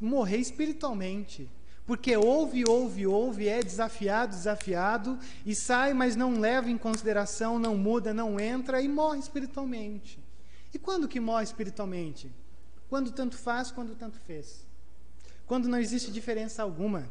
morrer 0.00 0.36
espiritualmente. 0.36 1.48
Porque 1.86 2.16
ouve, 2.16 2.64
ouve, 2.66 3.06
ouve, 3.06 3.48
é 3.48 3.62
desafiado, 3.62 4.34
desafiado, 4.34 5.18
e 5.44 5.54
sai, 5.54 5.92
mas 5.92 6.16
não 6.16 6.40
leva 6.40 6.70
em 6.70 6.78
consideração, 6.78 7.58
não 7.58 7.76
muda, 7.76 8.14
não 8.14 8.40
entra 8.40 8.80
e 8.80 8.88
morre 8.88 9.18
espiritualmente. 9.18 10.18
E 10.72 10.78
quando 10.78 11.08
que 11.08 11.20
morre 11.20 11.44
espiritualmente? 11.44 12.32
Quando 12.88 13.12
tanto 13.12 13.36
faz, 13.36 13.70
quando 13.70 13.94
tanto 13.94 14.18
fez. 14.20 14.66
Quando 15.46 15.68
não 15.68 15.78
existe 15.78 16.10
diferença 16.10 16.62
alguma. 16.62 17.10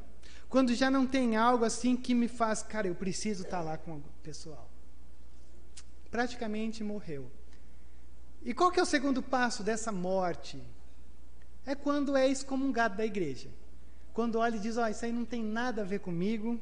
Quando 0.50 0.74
já 0.74 0.90
não 0.90 1.06
tem 1.06 1.36
algo 1.36 1.66
assim 1.66 1.96
que 1.96 2.16
me 2.16 2.28
faz, 2.28 2.64
cara, 2.64 2.88
eu 2.88 2.96
preciso 2.96 3.44
estar 3.44 3.62
lá 3.62 3.78
com 3.78 3.98
o 3.98 4.04
pessoal 4.24 4.74
praticamente 6.14 6.84
morreu. 6.84 7.26
E 8.44 8.54
qual 8.54 8.70
que 8.70 8.80
é 8.80 8.84
o 8.84 8.86
segundo 8.86 9.24
passo 9.24 9.64
dessa 9.64 9.92
morte? 9.92 10.62
É 11.66 11.74
quando 11.74 12.16
é 12.16 12.28
excomungado 12.28 12.96
da 12.96 13.04
igreja. 13.04 13.50
Quando 14.14 14.38
olha 14.38 14.56
e 14.56 14.60
diz, 14.60 14.78
oh, 14.78 14.88
isso 14.88 15.06
aí 15.06 15.12
não 15.12 15.26
tem 15.26 15.44
nada 15.44 15.82
a 15.82 15.86
ver 15.86 16.00
comigo, 16.00 16.60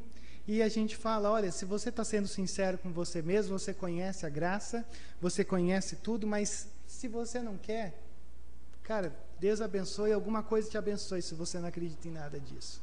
e 0.48 0.62
a 0.62 0.70
gente 0.70 0.96
fala, 0.96 1.30
olha, 1.30 1.52
se 1.52 1.66
você 1.66 1.90
está 1.90 2.04
sendo 2.04 2.28
sincero 2.28 2.78
com 2.78 2.92
você 2.92 3.22
mesmo, 3.22 3.58
você 3.58 3.74
conhece 3.74 4.26
a 4.26 4.30
graça, 4.30 4.86
você 5.20 5.44
conhece 5.44 5.98
tudo, 5.98 6.26
mas 6.26 6.68
se 6.88 7.08
você 7.08 7.42
não 7.42 7.58
quer, 7.58 7.94
cara, 8.84 9.14
Deus 9.40 9.62
abençoe, 9.62 10.12
alguma 10.12 10.42
coisa 10.42 10.70
te 10.70 10.78
abençoe 10.78 11.22
se 11.22 11.36
você 11.36 11.60
não 11.60 11.68
acredita 11.68 12.08
em 12.08 12.12
nada 12.12 12.40
disso. 12.40 12.82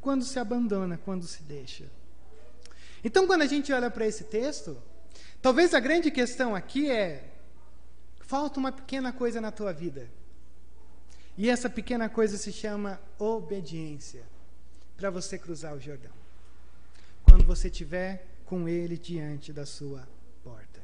Quando 0.00 0.24
se 0.24 0.38
abandona, 0.38 0.96
quando 0.96 1.26
se 1.26 1.42
deixa. 1.42 1.84
Então, 3.02 3.26
quando 3.26 3.42
a 3.42 3.46
gente 3.46 3.72
olha 3.72 3.90
para 3.90 4.06
esse 4.06 4.24
texto, 4.24 4.76
Talvez 5.40 5.72
a 5.72 5.80
grande 5.80 6.10
questão 6.10 6.54
aqui 6.54 6.90
é: 6.90 7.24
falta 8.20 8.58
uma 8.58 8.72
pequena 8.72 9.12
coisa 9.12 9.40
na 9.40 9.52
tua 9.52 9.72
vida. 9.72 10.08
E 11.38 11.48
essa 11.48 11.70
pequena 11.70 12.08
coisa 12.08 12.36
se 12.36 12.52
chama 12.52 13.00
obediência 13.16 14.24
para 14.96 15.08
você 15.08 15.38
cruzar 15.38 15.72
o 15.72 15.80
Jordão. 15.80 16.10
Quando 17.22 17.44
você 17.44 17.68
estiver 17.68 18.26
com 18.44 18.68
ele 18.68 18.98
diante 18.98 19.52
da 19.52 19.64
sua 19.64 20.08
porta. 20.42 20.82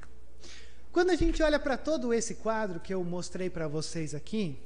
Quando 0.93 1.11
a 1.11 1.17
gente 1.17 1.43
olha 1.43 1.59
para 1.59 1.77
todo 1.77 2.15
esse 2.15 2.37
quadro 2.37 2.79
que 2.79 2.95
eu 2.95 3.03
mostrei 3.03 3.51
para 3.51 3.67
vocês 3.67 4.15
aqui, 4.15 4.57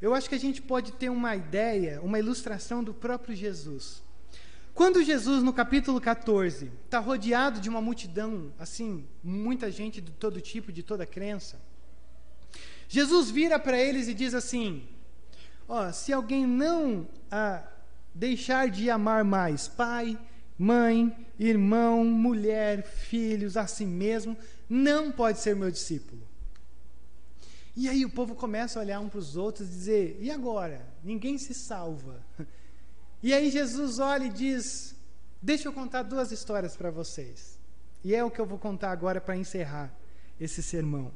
eu 0.00 0.14
acho 0.14 0.28
que 0.28 0.36
a 0.36 0.38
gente 0.38 0.62
pode 0.62 0.92
ter 0.92 1.10
uma 1.10 1.34
ideia, 1.34 2.00
uma 2.00 2.20
ilustração 2.20 2.84
do 2.84 2.94
próprio 2.94 3.34
Jesus. 3.34 4.00
Quando 4.72 5.02
Jesus, 5.02 5.42
no 5.42 5.52
capítulo 5.52 6.00
14, 6.00 6.70
está 6.84 7.00
rodeado 7.00 7.60
de 7.60 7.68
uma 7.68 7.80
multidão, 7.80 8.54
assim, 8.60 9.04
muita 9.24 9.72
gente 9.72 10.00
de 10.00 10.12
todo 10.12 10.40
tipo, 10.40 10.70
de 10.70 10.84
toda 10.84 11.04
crença, 11.04 11.60
Jesus 12.88 13.30
vira 13.30 13.58
para 13.58 13.80
eles 13.80 14.06
e 14.06 14.14
diz 14.14 14.34
assim: 14.34 14.86
ó, 15.68 15.90
se 15.92 16.12
alguém 16.12 16.46
não 16.46 17.06
ah, 17.30 17.62
deixar 18.14 18.68
de 18.68 18.90
amar 18.90 19.24
mais 19.24 19.68
pai, 19.68 20.18
mãe, 20.58 21.14
irmão, 21.38 22.04
mulher, 22.04 22.84
filhos, 22.84 23.56
a 23.56 23.66
si 23.66 23.84
mesmo, 23.84 24.36
não 24.68 25.10
pode 25.10 25.38
ser 25.40 25.56
meu 25.56 25.70
discípulo. 25.70 26.22
E 27.74 27.88
aí 27.88 28.04
o 28.04 28.10
povo 28.10 28.34
começa 28.34 28.78
a 28.78 28.82
olhar 28.82 29.00
um 29.00 29.08
para 29.08 29.18
os 29.18 29.36
outros 29.36 29.68
e 29.68 29.72
dizer: 29.72 30.18
e 30.20 30.30
agora? 30.30 30.86
Ninguém 31.02 31.38
se 31.38 31.54
salva. 31.54 32.24
E 33.22 33.32
aí 33.32 33.50
Jesus 33.50 34.00
olha 34.00 34.24
e 34.24 34.28
diz: 34.28 34.96
Deixa 35.40 35.68
eu 35.68 35.72
contar 35.72 36.02
duas 36.02 36.32
histórias 36.32 36.76
para 36.76 36.90
vocês. 36.90 37.56
E 38.02 38.14
é 38.14 38.24
o 38.24 38.30
que 38.30 38.40
eu 38.40 38.46
vou 38.46 38.58
contar 38.58 38.90
agora 38.90 39.20
para 39.20 39.36
encerrar 39.36 39.96
esse 40.40 40.60
sermão. 40.62 41.12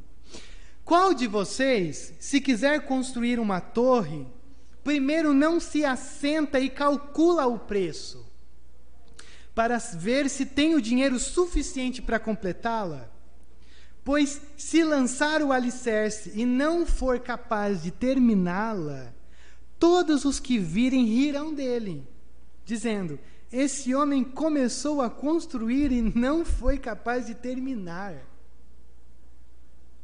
Qual 0.84 1.12
de 1.12 1.26
vocês, 1.26 2.14
se 2.20 2.40
quiser 2.40 2.86
construir 2.86 3.40
uma 3.40 3.60
torre, 3.60 4.24
primeiro 4.86 5.34
não 5.34 5.58
se 5.58 5.84
assenta 5.84 6.60
e 6.60 6.70
calcula 6.70 7.44
o 7.44 7.58
preço, 7.58 8.24
para 9.52 9.78
ver 9.78 10.30
se 10.30 10.46
tem 10.46 10.76
o 10.76 10.80
dinheiro 10.80 11.18
suficiente 11.18 12.00
para 12.00 12.20
completá-la? 12.20 13.10
Pois 14.04 14.40
se 14.56 14.84
lançar 14.84 15.42
o 15.42 15.50
alicerce 15.50 16.30
e 16.36 16.46
não 16.46 16.86
for 16.86 17.18
capaz 17.18 17.82
de 17.82 17.90
terminá-la, 17.90 19.12
todos 19.76 20.24
os 20.24 20.38
que 20.38 20.56
virem 20.56 21.04
rirão 21.04 21.52
dele, 21.52 22.06
dizendo: 22.64 23.18
Esse 23.50 23.92
homem 23.92 24.22
começou 24.22 25.02
a 25.02 25.10
construir 25.10 25.90
e 25.90 26.00
não 26.00 26.44
foi 26.44 26.78
capaz 26.78 27.26
de 27.26 27.34
terminar. 27.34 28.14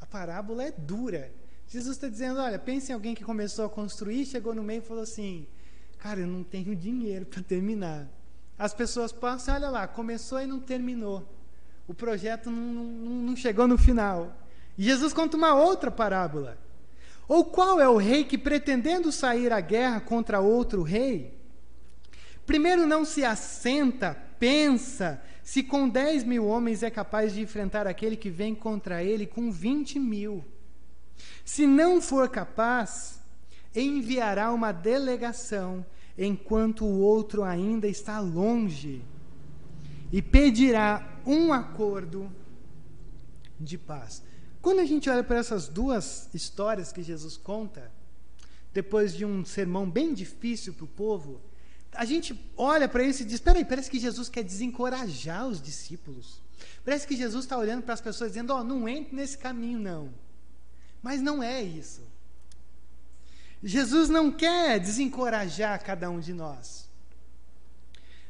A 0.00 0.06
parábola 0.06 0.64
é 0.64 0.72
dura. 0.72 1.32
Jesus 1.72 1.96
está 1.96 2.06
dizendo: 2.06 2.38
Olha, 2.38 2.58
pense 2.58 2.92
em 2.92 2.94
alguém 2.94 3.14
que 3.14 3.24
começou 3.24 3.64
a 3.64 3.70
construir, 3.70 4.26
chegou 4.26 4.54
no 4.54 4.62
meio 4.62 4.82
e 4.82 4.84
falou 4.84 5.02
assim: 5.02 5.46
Cara, 5.96 6.20
eu 6.20 6.26
não 6.26 6.44
tenho 6.44 6.76
dinheiro 6.76 7.24
para 7.24 7.42
terminar. 7.42 8.06
As 8.58 8.74
pessoas 8.74 9.10
passam, 9.10 9.54
olha 9.54 9.70
lá, 9.70 9.88
começou 9.88 10.38
e 10.38 10.46
não 10.46 10.60
terminou. 10.60 11.26
O 11.88 11.94
projeto 11.94 12.50
não, 12.50 12.62
não, 12.62 13.14
não 13.22 13.36
chegou 13.36 13.66
no 13.66 13.78
final. 13.78 14.36
E 14.76 14.84
Jesus 14.84 15.14
conta 15.14 15.34
uma 15.34 15.54
outra 15.54 15.90
parábola. 15.90 16.58
Ou 17.26 17.42
qual 17.46 17.80
é 17.80 17.88
o 17.88 17.96
rei 17.96 18.24
que, 18.24 18.36
pretendendo 18.36 19.10
sair 19.10 19.50
à 19.50 19.60
guerra 19.60 19.98
contra 19.98 20.40
outro 20.40 20.82
rei, 20.82 21.32
primeiro 22.44 22.86
não 22.86 23.02
se 23.02 23.24
assenta, 23.24 24.14
pensa 24.38 25.22
se 25.42 25.62
com 25.62 25.88
10 25.88 26.24
mil 26.24 26.46
homens 26.46 26.82
é 26.82 26.90
capaz 26.90 27.32
de 27.32 27.40
enfrentar 27.40 27.86
aquele 27.86 28.16
que 28.16 28.28
vem 28.28 28.54
contra 28.54 29.02
ele 29.02 29.26
com 29.26 29.50
20 29.50 29.98
mil. 29.98 30.44
Se 31.44 31.66
não 31.66 32.00
for 32.00 32.28
capaz, 32.28 33.20
enviará 33.74 34.52
uma 34.52 34.72
delegação 34.72 35.84
enquanto 36.16 36.84
o 36.84 37.00
outro 37.00 37.42
ainda 37.42 37.88
está 37.88 38.20
longe 38.20 39.02
e 40.12 40.20
pedirá 40.20 41.20
um 41.26 41.52
acordo 41.52 42.30
de 43.58 43.78
paz. 43.78 44.22
Quando 44.60 44.80
a 44.80 44.84
gente 44.84 45.08
olha 45.08 45.24
para 45.24 45.38
essas 45.38 45.68
duas 45.68 46.28
histórias 46.34 46.92
que 46.92 47.02
Jesus 47.02 47.36
conta, 47.36 47.90
depois 48.72 49.14
de 49.14 49.24
um 49.24 49.44
sermão 49.44 49.90
bem 49.90 50.14
difícil 50.14 50.72
para 50.74 50.84
o 50.84 50.88
povo, 50.88 51.40
a 51.92 52.04
gente 52.04 52.38
olha 52.56 52.88
para 52.88 53.02
isso 53.02 53.22
e 53.22 53.24
diz: 53.24 53.40
peraí, 53.40 53.64
parece 53.64 53.90
que 53.90 53.98
Jesus 53.98 54.28
quer 54.28 54.44
desencorajar 54.44 55.46
os 55.46 55.60
discípulos. 55.60 56.40
Parece 56.84 57.06
que 57.06 57.16
Jesus 57.16 57.44
está 57.44 57.58
olhando 57.58 57.82
para 57.82 57.94
as 57.94 58.00
pessoas 58.00 58.30
dizendo: 58.30 58.52
ó, 58.52 58.60
oh, 58.60 58.64
não 58.64 58.88
entre 58.88 59.14
nesse 59.14 59.36
caminho, 59.36 59.78
não. 59.78 60.12
Mas 61.02 61.20
não 61.20 61.42
é 61.42 61.60
isso. 61.60 62.02
Jesus 63.62 64.08
não 64.08 64.30
quer 64.30 64.78
desencorajar 64.78 65.82
cada 65.82 66.08
um 66.10 66.20
de 66.20 66.32
nós. 66.32 66.88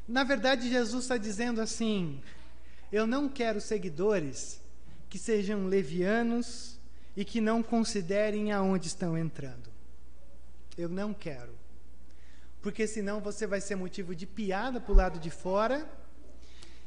Na 0.07 0.23
verdade, 0.23 0.69
Jesus 0.69 1.05
está 1.05 1.17
dizendo 1.17 1.61
assim: 1.61 2.21
eu 2.91 3.07
não 3.07 3.29
quero 3.29 3.61
seguidores 3.61 4.59
que 5.09 5.17
sejam 5.17 5.67
levianos 5.67 6.77
e 7.15 7.23
que 7.23 7.39
não 7.39 7.61
considerem 7.63 8.51
aonde 8.51 8.87
estão 8.87 9.17
entrando. 9.17 9.71
Eu 10.77 10.89
não 10.89 11.13
quero. 11.13 11.53
Porque 12.61 12.87
senão 12.87 13.19
você 13.19 13.45
vai 13.45 13.61
ser 13.61 13.75
motivo 13.75 14.15
de 14.15 14.25
piada 14.25 14.79
para 14.79 14.91
o 14.91 14.95
lado 14.95 15.19
de 15.19 15.29
fora 15.29 15.87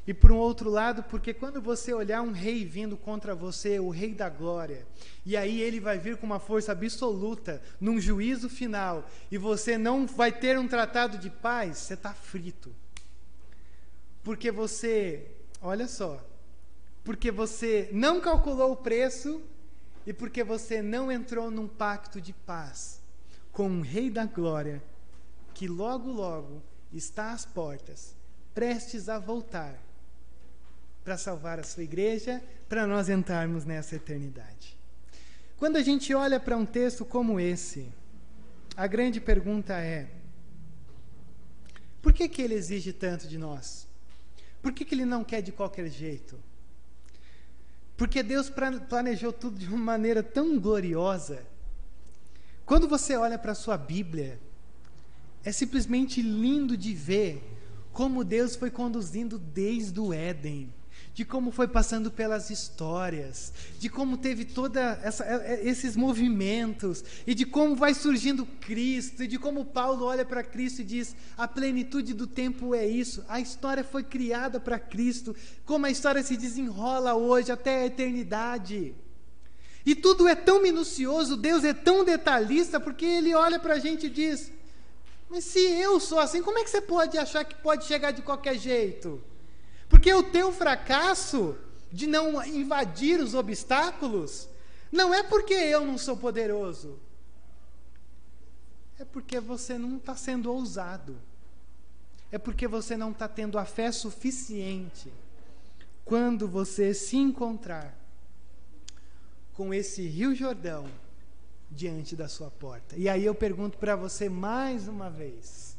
E 0.07 0.13
por 0.13 0.31
um 0.31 0.37
outro 0.37 0.69
lado, 0.69 1.03
porque 1.03 1.33
quando 1.33 1.61
você 1.61 1.93
olhar 1.93 2.21
um 2.21 2.31
rei 2.31 2.63
vindo 2.63 2.95
contra 2.95 3.35
você, 3.35 3.77
o 3.77 3.89
rei 3.89 4.13
da 4.13 4.29
glória, 4.29 4.87
e 5.25 5.35
aí 5.35 5.61
ele 5.61 5.81
vai 5.81 5.99
vir 5.99 6.15
com 6.15 6.25
uma 6.25 6.39
força 6.39 6.71
absoluta, 6.71 7.61
num 7.77 7.99
juízo 7.99 8.47
final, 8.47 9.05
e 9.29 9.37
você 9.37 9.77
não 9.77 10.07
vai 10.07 10.31
ter 10.31 10.57
um 10.57 10.65
tratado 10.65 11.17
de 11.17 11.29
paz, 11.29 11.79
você 11.79 11.95
está 11.95 12.13
frito. 12.13 12.73
Porque 14.23 14.49
você, 14.49 15.29
olha 15.61 15.89
só, 15.89 16.25
porque 17.03 17.29
você 17.29 17.89
não 17.91 18.21
calculou 18.21 18.71
o 18.71 18.77
preço 18.77 19.41
e 20.05 20.13
porque 20.13 20.41
você 20.41 20.81
não 20.81 21.11
entrou 21.11 21.51
num 21.51 21.67
pacto 21.67 22.21
de 22.21 22.31
paz 22.31 23.01
com 23.51 23.67
um 23.67 23.81
rei 23.81 24.09
da 24.09 24.25
glória 24.25 24.81
que 25.53 25.67
logo, 25.67 26.09
logo 26.09 26.61
está 26.93 27.33
às 27.33 27.45
portas, 27.45 28.15
prestes 28.53 29.09
a 29.09 29.19
voltar 29.19 29.86
para 31.07 31.17
salvar 31.17 31.57
a 31.57 31.63
sua 31.63 31.83
igreja, 31.83 32.43
para 32.67 32.85
nós 32.85 33.07
entrarmos 33.07 33.63
nessa 33.63 33.95
eternidade. 33.95 34.77
Quando 35.55 35.77
a 35.77 35.81
gente 35.81 36.13
olha 36.13 36.37
para 36.37 36.57
um 36.57 36.65
texto 36.65 37.05
como 37.05 37.39
esse, 37.39 37.87
a 38.75 38.85
grande 38.87 39.21
pergunta 39.21 39.73
é: 39.75 40.09
por 42.01 42.11
que, 42.11 42.27
que 42.27 42.41
ele 42.41 42.55
exige 42.55 42.91
tanto 42.91 43.25
de 43.25 43.37
nós? 43.37 43.87
Por 44.61 44.73
que, 44.73 44.83
que 44.83 44.93
ele 44.93 45.05
não 45.05 45.23
quer 45.23 45.41
de 45.41 45.53
qualquer 45.53 45.87
jeito? 45.87 46.37
Porque 47.95 48.21
Deus 48.21 48.51
planejou 48.89 49.31
tudo 49.31 49.57
de 49.57 49.67
uma 49.69 49.77
maneira 49.77 50.21
tão 50.21 50.59
gloriosa. 50.59 51.41
Quando 52.65 52.85
você 52.85 53.15
olha 53.15 53.39
para 53.39 53.53
a 53.53 53.55
sua 53.55 53.77
Bíblia, 53.77 54.37
é 55.41 55.53
simplesmente 55.53 56.21
lindo 56.21 56.75
de 56.75 56.93
ver 56.93 57.41
como 57.93 58.25
Deus 58.25 58.57
foi 58.57 58.69
conduzindo 58.69 59.39
desde 59.39 60.01
o 60.01 60.11
Éden 60.11 60.75
de 61.17 61.25
como 61.25 61.49
foi 61.49 61.67
passando 61.67 62.11
pelas 62.11 62.51
histórias, 62.51 63.51
de 63.79 63.89
como 63.89 64.17
teve 64.17 64.45
toda 64.45 65.01
esses 65.63 65.95
movimentos 65.95 67.03
e 67.25 67.33
de 67.33 67.43
como 67.43 67.75
vai 67.75 67.95
surgindo 67.95 68.45
Cristo 68.45 69.23
e 69.23 69.27
de 69.27 69.39
como 69.39 69.65
Paulo 69.65 70.05
olha 70.05 70.23
para 70.23 70.43
Cristo 70.43 70.81
e 70.81 70.85
diz: 70.85 71.15
a 71.35 71.47
plenitude 71.47 72.13
do 72.13 72.27
tempo 72.27 72.75
é 72.75 72.85
isso. 72.85 73.25
A 73.27 73.39
história 73.39 73.83
foi 73.83 74.03
criada 74.03 74.59
para 74.59 74.77
Cristo, 74.77 75.35
como 75.65 75.87
a 75.87 75.89
história 75.89 76.21
se 76.21 76.37
desenrola 76.37 77.15
hoje 77.15 77.51
até 77.51 77.81
a 77.81 77.85
eternidade. 77.87 78.93
E 79.83 79.95
tudo 79.95 80.27
é 80.27 80.35
tão 80.35 80.61
minucioso, 80.61 81.35
Deus 81.35 81.63
é 81.63 81.73
tão 81.73 82.05
detalhista, 82.05 82.79
porque 82.79 83.07
Ele 83.07 83.33
olha 83.33 83.59
para 83.59 83.73
a 83.73 83.79
gente 83.79 84.05
e 84.05 84.11
diz: 84.11 84.51
Mas 85.27 85.45
se 85.45 85.57
eu 85.59 85.99
sou 85.99 86.19
assim, 86.19 86.43
como 86.43 86.59
é 86.59 86.63
que 86.63 86.69
você 86.69 86.79
pode 86.79 87.17
achar 87.17 87.43
que 87.43 87.55
pode 87.55 87.85
chegar 87.85 88.11
de 88.11 88.21
qualquer 88.21 88.59
jeito? 88.59 89.19
Porque 89.89 90.13
o 90.13 90.23
teu 90.23 90.51
fracasso 90.51 91.57
de 91.91 92.07
não 92.07 92.43
invadir 92.45 93.19
os 93.19 93.33
obstáculos 93.33 94.49
não 94.91 95.13
é 95.13 95.23
porque 95.23 95.53
eu 95.53 95.85
não 95.85 95.97
sou 95.97 96.17
poderoso. 96.17 96.99
É 98.99 99.05
porque 99.05 99.39
você 99.39 99.77
não 99.77 99.97
está 99.97 100.15
sendo 100.15 100.51
ousado. 100.51 101.17
É 102.31 102.37
porque 102.37 102.67
você 102.67 102.97
não 102.97 103.11
está 103.11 103.27
tendo 103.27 103.57
a 103.57 103.65
fé 103.65 103.91
suficiente 103.91 105.11
quando 106.03 106.47
você 106.47 106.93
se 106.93 107.17
encontrar 107.17 107.97
com 109.53 109.73
esse 109.73 110.05
Rio 110.07 110.35
Jordão 110.35 110.87
diante 111.69 112.15
da 112.15 112.27
sua 112.27 112.49
porta. 112.49 112.95
E 112.97 113.07
aí 113.09 113.25
eu 113.25 113.35
pergunto 113.35 113.77
para 113.77 113.95
você 113.95 114.29
mais 114.29 114.87
uma 114.87 115.09
vez: 115.09 115.77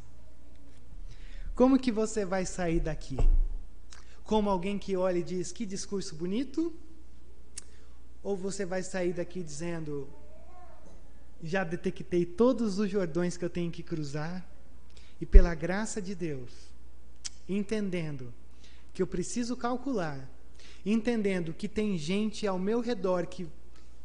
como 1.55 1.79
que 1.79 1.91
você 1.93 2.25
vai 2.25 2.47
sair 2.47 2.81
daqui? 2.81 3.17
Como 4.29 4.51
alguém 4.51 4.79
que 4.79 4.95
olha 4.95 5.19
e 5.19 5.23
diz: 5.23 5.51
Que 5.51 5.65
discurso 5.65 6.15
bonito? 6.15 6.71
Ou 8.23 8.37
você 8.37 8.67
vai 8.67 8.83
sair 8.83 9.15
daqui 9.15 9.43
dizendo: 9.43 10.07
Já 11.43 11.65
detectei 11.65 12.27
todos 12.27 12.79
os 12.79 12.91
jordões 12.91 13.39
que 13.39 13.45
eu 13.45 13.49
tenho 13.49 13.73
que 13.73 13.83
cruzar, 13.83 14.47
e 15.19 15.25
pela 15.25 15.55
graça 15.55 16.03
de 16.03 16.15
Deus, 16.15 16.51
entendendo 17.49 18.35
que 18.93 19.01
eu 19.01 19.07
preciso 19.07 19.57
calcular, 19.57 20.29
entendendo 20.85 21.55
que 21.55 21.67
tem 21.67 21.97
gente 21.97 22.47
ao 22.47 22.59
meu 22.59 22.81
redor 22.81 23.27
que, 23.27 23.49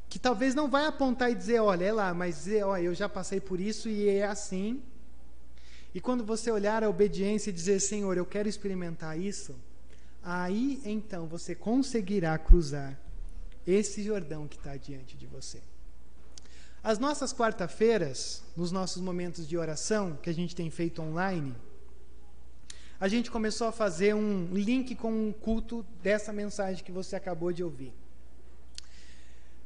que 0.08 0.18
talvez 0.18 0.56
não 0.56 0.70
vai 0.70 0.86
apontar 0.86 1.32
e 1.32 1.36
dizer: 1.36 1.60
Olha, 1.60 1.84
é 1.84 1.92
lá, 1.92 2.14
mas 2.14 2.48
olha, 2.66 2.84
eu 2.84 2.96
já 2.96 3.10
passei 3.10 3.42
por 3.42 3.60
isso 3.60 3.90
e 3.90 4.08
é 4.08 4.24
assim. 4.24 4.82
E 5.94 6.00
quando 6.00 6.24
você 6.24 6.50
olhar 6.50 6.82
a 6.82 6.90
obediência 6.90 7.50
e 7.50 7.54
dizer: 7.54 7.82
Senhor, 7.82 8.16
eu 8.16 8.26
quero 8.26 8.48
experimentar 8.48 9.20
isso 9.20 9.54
aí 10.24 10.82
então 10.86 11.28
você 11.28 11.54
conseguirá 11.54 12.38
cruzar 12.38 12.98
esse 13.68 14.02
Jordão 14.04 14.48
que 14.48 14.58
está 14.58 14.76
diante 14.78 15.18
de 15.18 15.26
você. 15.28 15.62
As 16.84 17.00
nossas 17.00 17.34
quarta-feiras, 17.34 18.44
nos 18.58 18.72
nossos 18.72 19.02
momentos 19.02 19.48
de 19.48 19.58
oração, 19.58 20.18
que 20.22 20.30
a 20.30 20.34
gente 20.34 20.56
tem 20.56 20.70
feito 20.70 21.02
online, 21.02 21.56
a 23.00 23.08
gente 23.08 23.32
começou 23.32 23.68
a 23.68 23.72
fazer 23.72 24.14
um 24.14 24.48
link 24.54 24.96
com 24.96 25.30
o 25.30 25.34
culto 25.34 25.86
dessa 26.02 26.32
mensagem 26.32 26.84
que 26.84 26.92
você 26.92 27.16
acabou 27.16 27.52
de 27.52 27.64
ouvir. 27.64 27.94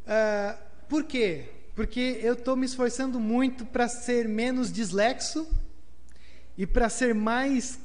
Uh, 0.05 0.57
por 0.87 1.03
quê? 1.03 1.49
Porque 1.75 2.19
eu 2.21 2.33
estou 2.33 2.55
me 2.55 2.65
esforçando 2.65 3.19
muito 3.19 3.65
para 3.65 3.87
ser 3.87 4.27
menos 4.27 4.71
dislexo 4.71 5.47
e 6.57 6.65
para 6.65 6.89
ser 6.89 7.13
mais 7.13 7.79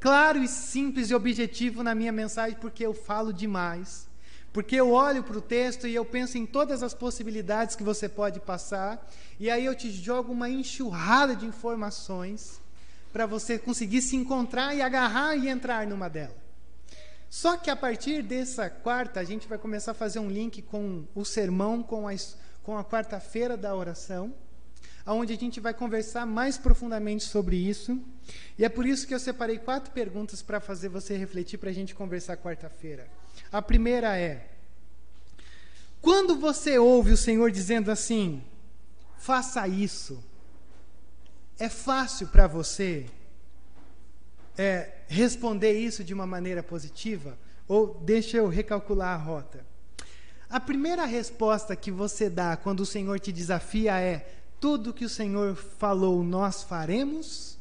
claro 0.00 0.42
e 0.42 0.48
simples 0.48 1.10
e 1.10 1.14
objetivo 1.14 1.82
na 1.82 1.94
minha 1.94 2.12
mensagem, 2.12 2.58
porque 2.60 2.84
eu 2.84 2.94
falo 2.94 3.32
demais. 3.32 4.08
Porque 4.52 4.76
eu 4.76 4.92
olho 4.92 5.22
para 5.22 5.38
o 5.38 5.42
texto 5.42 5.86
e 5.86 5.94
eu 5.94 6.04
penso 6.04 6.38
em 6.38 6.46
todas 6.46 6.82
as 6.82 6.94
possibilidades 6.94 7.76
que 7.76 7.82
você 7.82 8.08
pode 8.08 8.40
passar, 8.40 9.06
e 9.38 9.50
aí 9.50 9.64
eu 9.64 9.74
te 9.74 9.90
jogo 9.90 10.32
uma 10.32 10.48
enxurrada 10.48 11.36
de 11.36 11.46
informações 11.46 12.60
para 13.12 13.26
você 13.26 13.58
conseguir 13.58 14.02
se 14.02 14.16
encontrar 14.16 14.74
e 14.74 14.82
agarrar 14.82 15.36
e 15.36 15.48
entrar 15.48 15.86
numa 15.86 16.08
delas. 16.08 16.36
Só 17.30 17.56
que 17.58 17.70
a 17.70 17.76
partir 17.76 18.22
dessa 18.22 18.70
quarta, 18.70 19.20
a 19.20 19.24
gente 19.24 19.46
vai 19.46 19.58
começar 19.58 19.92
a 19.92 19.94
fazer 19.94 20.18
um 20.18 20.30
link 20.30 20.62
com 20.62 21.04
o 21.14 21.24
sermão, 21.24 21.82
com 21.82 22.08
a, 22.08 22.12
com 22.62 22.78
a 22.78 22.84
quarta-feira 22.84 23.56
da 23.56 23.74
oração 23.74 24.32
onde 25.14 25.32
a 25.32 25.36
gente 25.36 25.60
vai 25.60 25.72
conversar 25.72 26.26
mais 26.26 26.58
profundamente 26.58 27.24
sobre 27.24 27.56
isso. 27.56 28.00
E 28.58 28.64
é 28.64 28.68
por 28.68 28.86
isso 28.86 29.06
que 29.06 29.14
eu 29.14 29.18
separei 29.18 29.58
quatro 29.58 29.90
perguntas 29.92 30.42
para 30.42 30.60
fazer 30.60 30.88
você 30.88 31.16
refletir 31.16 31.58
para 31.58 31.70
a 31.70 31.72
gente 31.72 31.94
conversar 31.94 32.36
quarta-feira. 32.36 33.08
A 33.50 33.62
primeira 33.62 34.18
é: 34.18 34.48
quando 36.00 36.36
você 36.36 36.78
ouve 36.78 37.12
o 37.12 37.16
Senhor 37.16 37.50
dizendo 37.50 37.90
assim, 37.90 38.42
faça 39.16 39.66
isso, 39.66 40.22
é 41.58 41.68
fácil 41.68 42.28
para 42.28 42.46
você 42.46 43.06
é, 44.56 44.92
responder 45.08 45.72
isso 45.72 46.04
de 46.04 46.12
uma 46.12 46.26
maneira 46.26 46.62
positiva? 46.62 47.38
Ou 47.66 47.94
deixa 47.94 48.36
eu 48.36 48.48
recalcular 48.48 49.14
a 49.14 49.22
rota. 49.22 49.66
A 50.50 50.58
primeira 50.58 51.04
resposta 51.04 51.76
que 51.76 51.90
você 51.90 52.30
dá 52.30 52.56
quando 52.56 52.80
o 52.80 52.86
Senhor 52.86 53.20
te 53.20 53.30
desafia 53.30 54.00
é: 54.00 54.37
tudo 54.60 54.92
que 54.92 55.04
o 55.04 55.08
Senhor 55.08 55.56
falou 55.56 56.22
nós 56.22 56.62
faremos? 56.62 57.58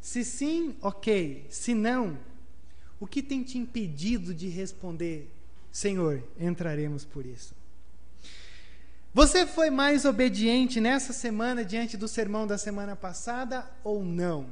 Se 0.00 0.24
sim, 0.24 0.76
ok. 0.80 1.46
Se 1.50 1.74
não, 1.74 2.18
o 3.00 3.06
que 3.06 3.22
tem 3.22 3.42
te 3.42 3.58
impedido 3.58 4.32
de 4.32 4.48
responder, 4.48 5.30
Senhor, 5.72 6.22
entraremos 6.38 7.04
por 7.04 7.26
isso? 7.26 7.54
Você 9.12 9.46
foi 9.46 9.70
mais 9.70 10.04
obediente 10.04 10.80
nessa 10.80 11.12
semana 11.12 11.64
diante 11.64 11.96
do 11.96 12.06
sermão 12.06 12.46
da 12.46 12.58
semana 12.58 12.94
passada 12.94 13.66
ou 13.82 14.04
não? 14.04 14.46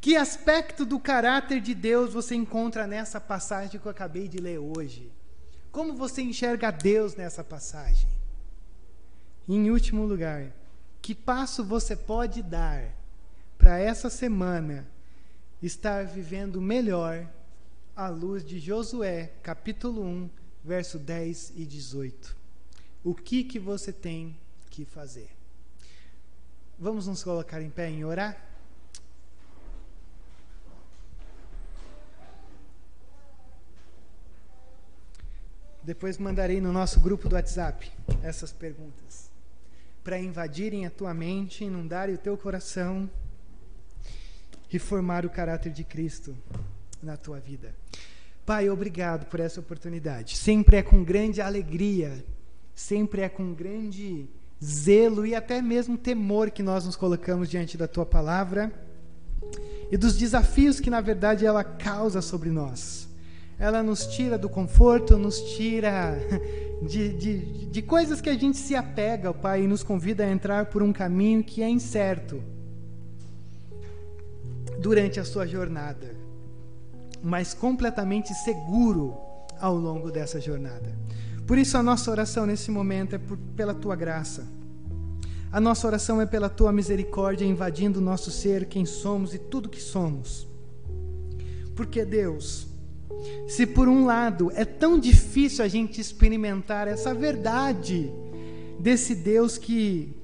Que 0.00 0.16
aspecto 0.16 0.86
do 0.86 0.98
caráter 0.98 1.60
de 1.60 1.74
Deus 1.74 2.12
você 2.12 2.34
encontra 2.34 2.86
nessa 2.86 3.20
passagem 3.20 3.78
que 3.78 3.86
eu 3.86 3.90
acabei 3.90 4.26
de 4.26 4.38
ler 4.38 4.58
hoje? 4.58 5.12
Como 5.70 5.94
você 5.94 6.22
enxerga 6.22 6.70
Deus 6.70 7.14
nessa 7.14 7.44
passagem? 7.44 8.08
Em 9.54 9.70
último 9.70 10.04
lugar, 10.04 10.52
que 11.00 11.14
passo 11.14 11.64
você 11.64 11.94
pode 11.94 12.42
dar 12.42 12.92
para 13.56 13.78
essa 13.78 14.10
semana 14.10 14.86
estar 15.62 16.04
vivendo 16.04 16.60
melhor 16.60 17.28
à 17.94 18.08
luz 18.08 18.44
de 18.44 18.58
Josué, 18.58 19.32
capítulo 19.42 20.02
1, 20.02 20.30
verso 20.64 20.98
10 20.98 21.52
e 21.54 21.64
18? 21.64 22.36
O 23.04 23.14
que 23.14 23.44
que 23.44 23.58
você 23.58 23.92
tem 23.92 24.36
que 24.68 24.84
fazer? 24.84 25.30
Vamos 26.76 27.06
nos 27.06 27.22
colocar 27.22 27.62
em 27.62 27.70
pé 27.70 27.88
em 27.88 28.04
orar? 28.04 28.36
Depois 35.84 36.18
mandarei 36.18 36.60
no 36.60 36.72
nosso 36.72 36.98
grupo 36.98 37.28
do 37.28 37.36
WhatsApp 37.36 37.92
essas 38.24 38.52
perguntas 38.52 39.25
para 40.06 40.20
invadirem 40.20 40.86
a 40.86 40.90
tua 40.90 41.12
mente, 41.12 41.64
inundarem 41.64 42.14
o 42.14 42.18
teu 42.18 42.38
coração 42.38 43.10
e 44.72 44.78
formar 44.78 45.26
o 45.26 45.30
caráter 45.30 45.72
de 45.72 45.82
Cristo 45.82 46.36
na 47.02 47.16
tua 47.16 47.40
vida. 47.40 47.74
Pai, 48.44 48.70
obrigado 48.70 49.26
por 49.26 49.40
essa 49.40 49.58
oportunidade. 49.58 50.36
Sempre 50.36 50.76
é 50.76 50.82
com 50.84 51.02
grande 51.02 51.40
alegria, 51.40 52.24
sempre 52.72 53.22
é 53.22 53.28
com 53.28 53.52
grande 53.52 54.28
zelo 54.64 55.26
e 55.26 55.34
até 55.34 55.60
mesmo 55.60 55.98
temor 55.98 56.52
que 56.52 56.62
nós 56.62 56.86
nos 56.86 56.94
colocamos 56.94 57.50
diante 57.50 57.76
da 57.76 57.88
tua 57.88 58.06
palavra 58.06 58.72
e 59.90 59.96
dos 59.96 60.16
desafios 60.16 60.78
que, 60.78 60.88
na 60.88 61.00
verdade, 61.00 61.44
ela 61.44 61.64
causa 61.64 62.22
sobre 62.22 62.48
nós. 62.48 63.08
Ela 63.58 63.82
nos 63.82 64.06
tira 64.06 64.36
do 64.36 64.48
conforto, 64.48 65.16
nos 65.16 65.40
tira 65.40 66.18
de, 66.82 67.12
de, 67.14 67.66
de 67.66 67.82
coisas 67.82 68.20
que 68.20 68.28
a 68.28 68.34
gente 68.34 68.58
se 68.58 68.74
apega, 68.74 69.32
Pai, 69.32 69.62
e 69.62 69.66
nos 69.66 69.82
convida 69.82 70.24
a 70.24 70.30
entrar 70.30 70.66
por 70.66 70.82
um 70.82 70.92
caminho 70.92 71.42
que 71.42 71.62
é 71.62 71.68
incerto 71.68 72.42
durante 74.78 75.18
a 75.18 75.24
sua 75.24 75.46
jornada, 75.46 76.14
mas 77.22 77.54
completamente 77.54 78.34
seguro 78.34 79.16
ao 79.58 79.74
longo 79.74 80.10
dessa 80.10 80.40
jornada. 80.40 80.94
Por 81.46 81.56
isso, 81.56 81.78
a 81.78 81.82
nossa 81.82 82.10
oração 82.10 82.44
nesse 82.44 82.70
momento 82.70 83.14
é 83.14 83.18
por, 83.18 83.38
pela 83.56 83.72
tua 83.72 83.96
graça. 83.96 84.46
A 85.50 85.60
nossa 85.60 85.86
oração 85.86 86.20
é 86.20 86.26
pela 86.26 86.48
tua 86.48 86.72
misericórdia 86.72 87.46
invadindo 87.46 88.00
o 88.00 88.02
nosso 88.02 88.30
ser, 88.30 88.66
quem 88.66 88.84
somos 88.84 89.32
e 89.32 89.38
tudo 89.38 89.68
que 89.68 89.80
somos. 89.80 90.46
Porque, 91.74 92.04
Deus, 92.04 92.66
se 93.46 93.66
por 93.66 93.88
um 93.88 94.04
lado 94.04 94.50
é 94.54 94.64
tão 94.64 94.98
difícil 94.98 95.64
a 95.64 95.68
gente 95.68 96.00
experimentar 96.00 96.88
essa 96.88 97.14
verdade 97.14 98.12
desse 98.78 99.14
Deus 99.14 99.56
que, 99.56 100.14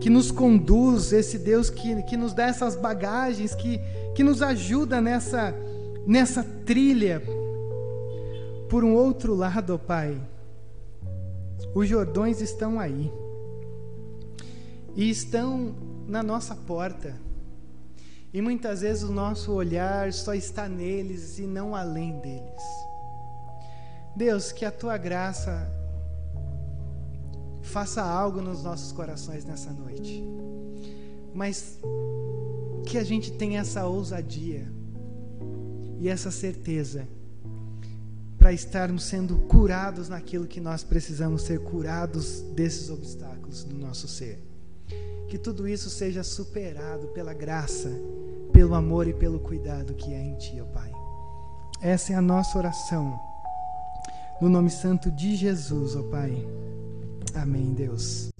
que 0.00 0.10
nos 0.10 0.30
conduz, 0.30 1.12
esse 1.12 1.38
Deus 1.38 1.70
que, 1.70 2.02
que 2.02 2.16
nos 2.16 2.32
dá 2.32 2.44
essas 2.44 2.76
bagagens, 2.76 3.54
que, 3.54 3.80
que 4.14 4.22
nos 4.22 4.42
ajuda 4.42 5.00
nessa, 5.00 5.54
nessa 6.06 6.42
trilha, 6.64 7.22
por 8.68 8.84
um 8.84 8.94
outro 8.94 9.34
lado, 9.34 9.74
ó 9.74 9.78
Pai, 9.78 10.20
os 11.74 11.88
Jordões 11.88 12.40
estão 12.40 12.78
aí 12.78 13.10
e 14.96 15.10
estão 15.10 15.74
na 16.06 16.22
nossa 16.22 16.54
porta. 16.54 17.23
E 18.34 18.42
muitas 18.42 18.80
vezes 18.80 19.04
o 19.04 19.12
nosso 19.12 19.52
olhar 19.52 20.12
só 20.12 20.34
está 20.34 20.68
neles 20.68 21.38
e 21.38 21.42
não 21.46 21.72
além 21.72 22.18
deles. 22.18 22.62
Deus, 24.16 24.50
que 24.50 24.64
a 24.64 24.72
tua 24.72 24.98
graça 24.98 25.70
faça 27.62 28.02
algo 28.02 28.42
nos 28.42 28.64
nossos 28.64 28.90
corações 28.90 29.44
nessa 29.44 29.70
noite. 29.70 30.20
Mas 31.32 31.78
que 32.84 32.98
a 32.98 33.04
gente 33.04 33.30
tenha 33.30 33.60
essa 33.60 33.86
ousadia 33.86 34.66
e 36.00 36.08
essa 36.08 36.32
certeza 36.32 37.06
para 38.36 38.52
estarmos 38.52 39.04
sendo 39.04 39.36
curados 39.46 40.08
naquilo 40.08 40.48
que 40.48 40.60
nós 40.60 40.82
precisamos 40.82 41.42
ser 41.42 41.60
curados 41.60 42.40
desses 42.56 42.90
obstáculos 42.90 43.62
do 43.62 43.76
nosso 43.76 44.08
ser 44.08 44.54
que 45.34 45.38
tudo 45.38 45.66
isso 45.66 45.90
seja 45.90 46.22
superado 46.22 47.08
pela 47.08 47.34
graça, 47.34 47.90
pelo 48.64 48.76
amor 48.76 49.06
e 49.06 49.12
pelo 49.12 49.38
cuidado 49.38 49.92
que 49.92 50.14
é 50.14 50.22
em 50.22 50.34
Ti, 50.36 50.58
ó 50.58 50.64
Pai. 50.64 50.90
Essa 51.82 52.14
é 52.14 52.16
a 52.16 52.22
nossa 52.22 52.56
oração. 52.56 53.20
No 54.40 54.48
nome 54.48 54.70
santo 54.70 55.10
de 55.10 55.36
Jesus, 55.36 55.94
ó 55.94 56.02
Pai. 56.04 56.32
Amém, 57.34 57.74
Deus. 57.74 58.30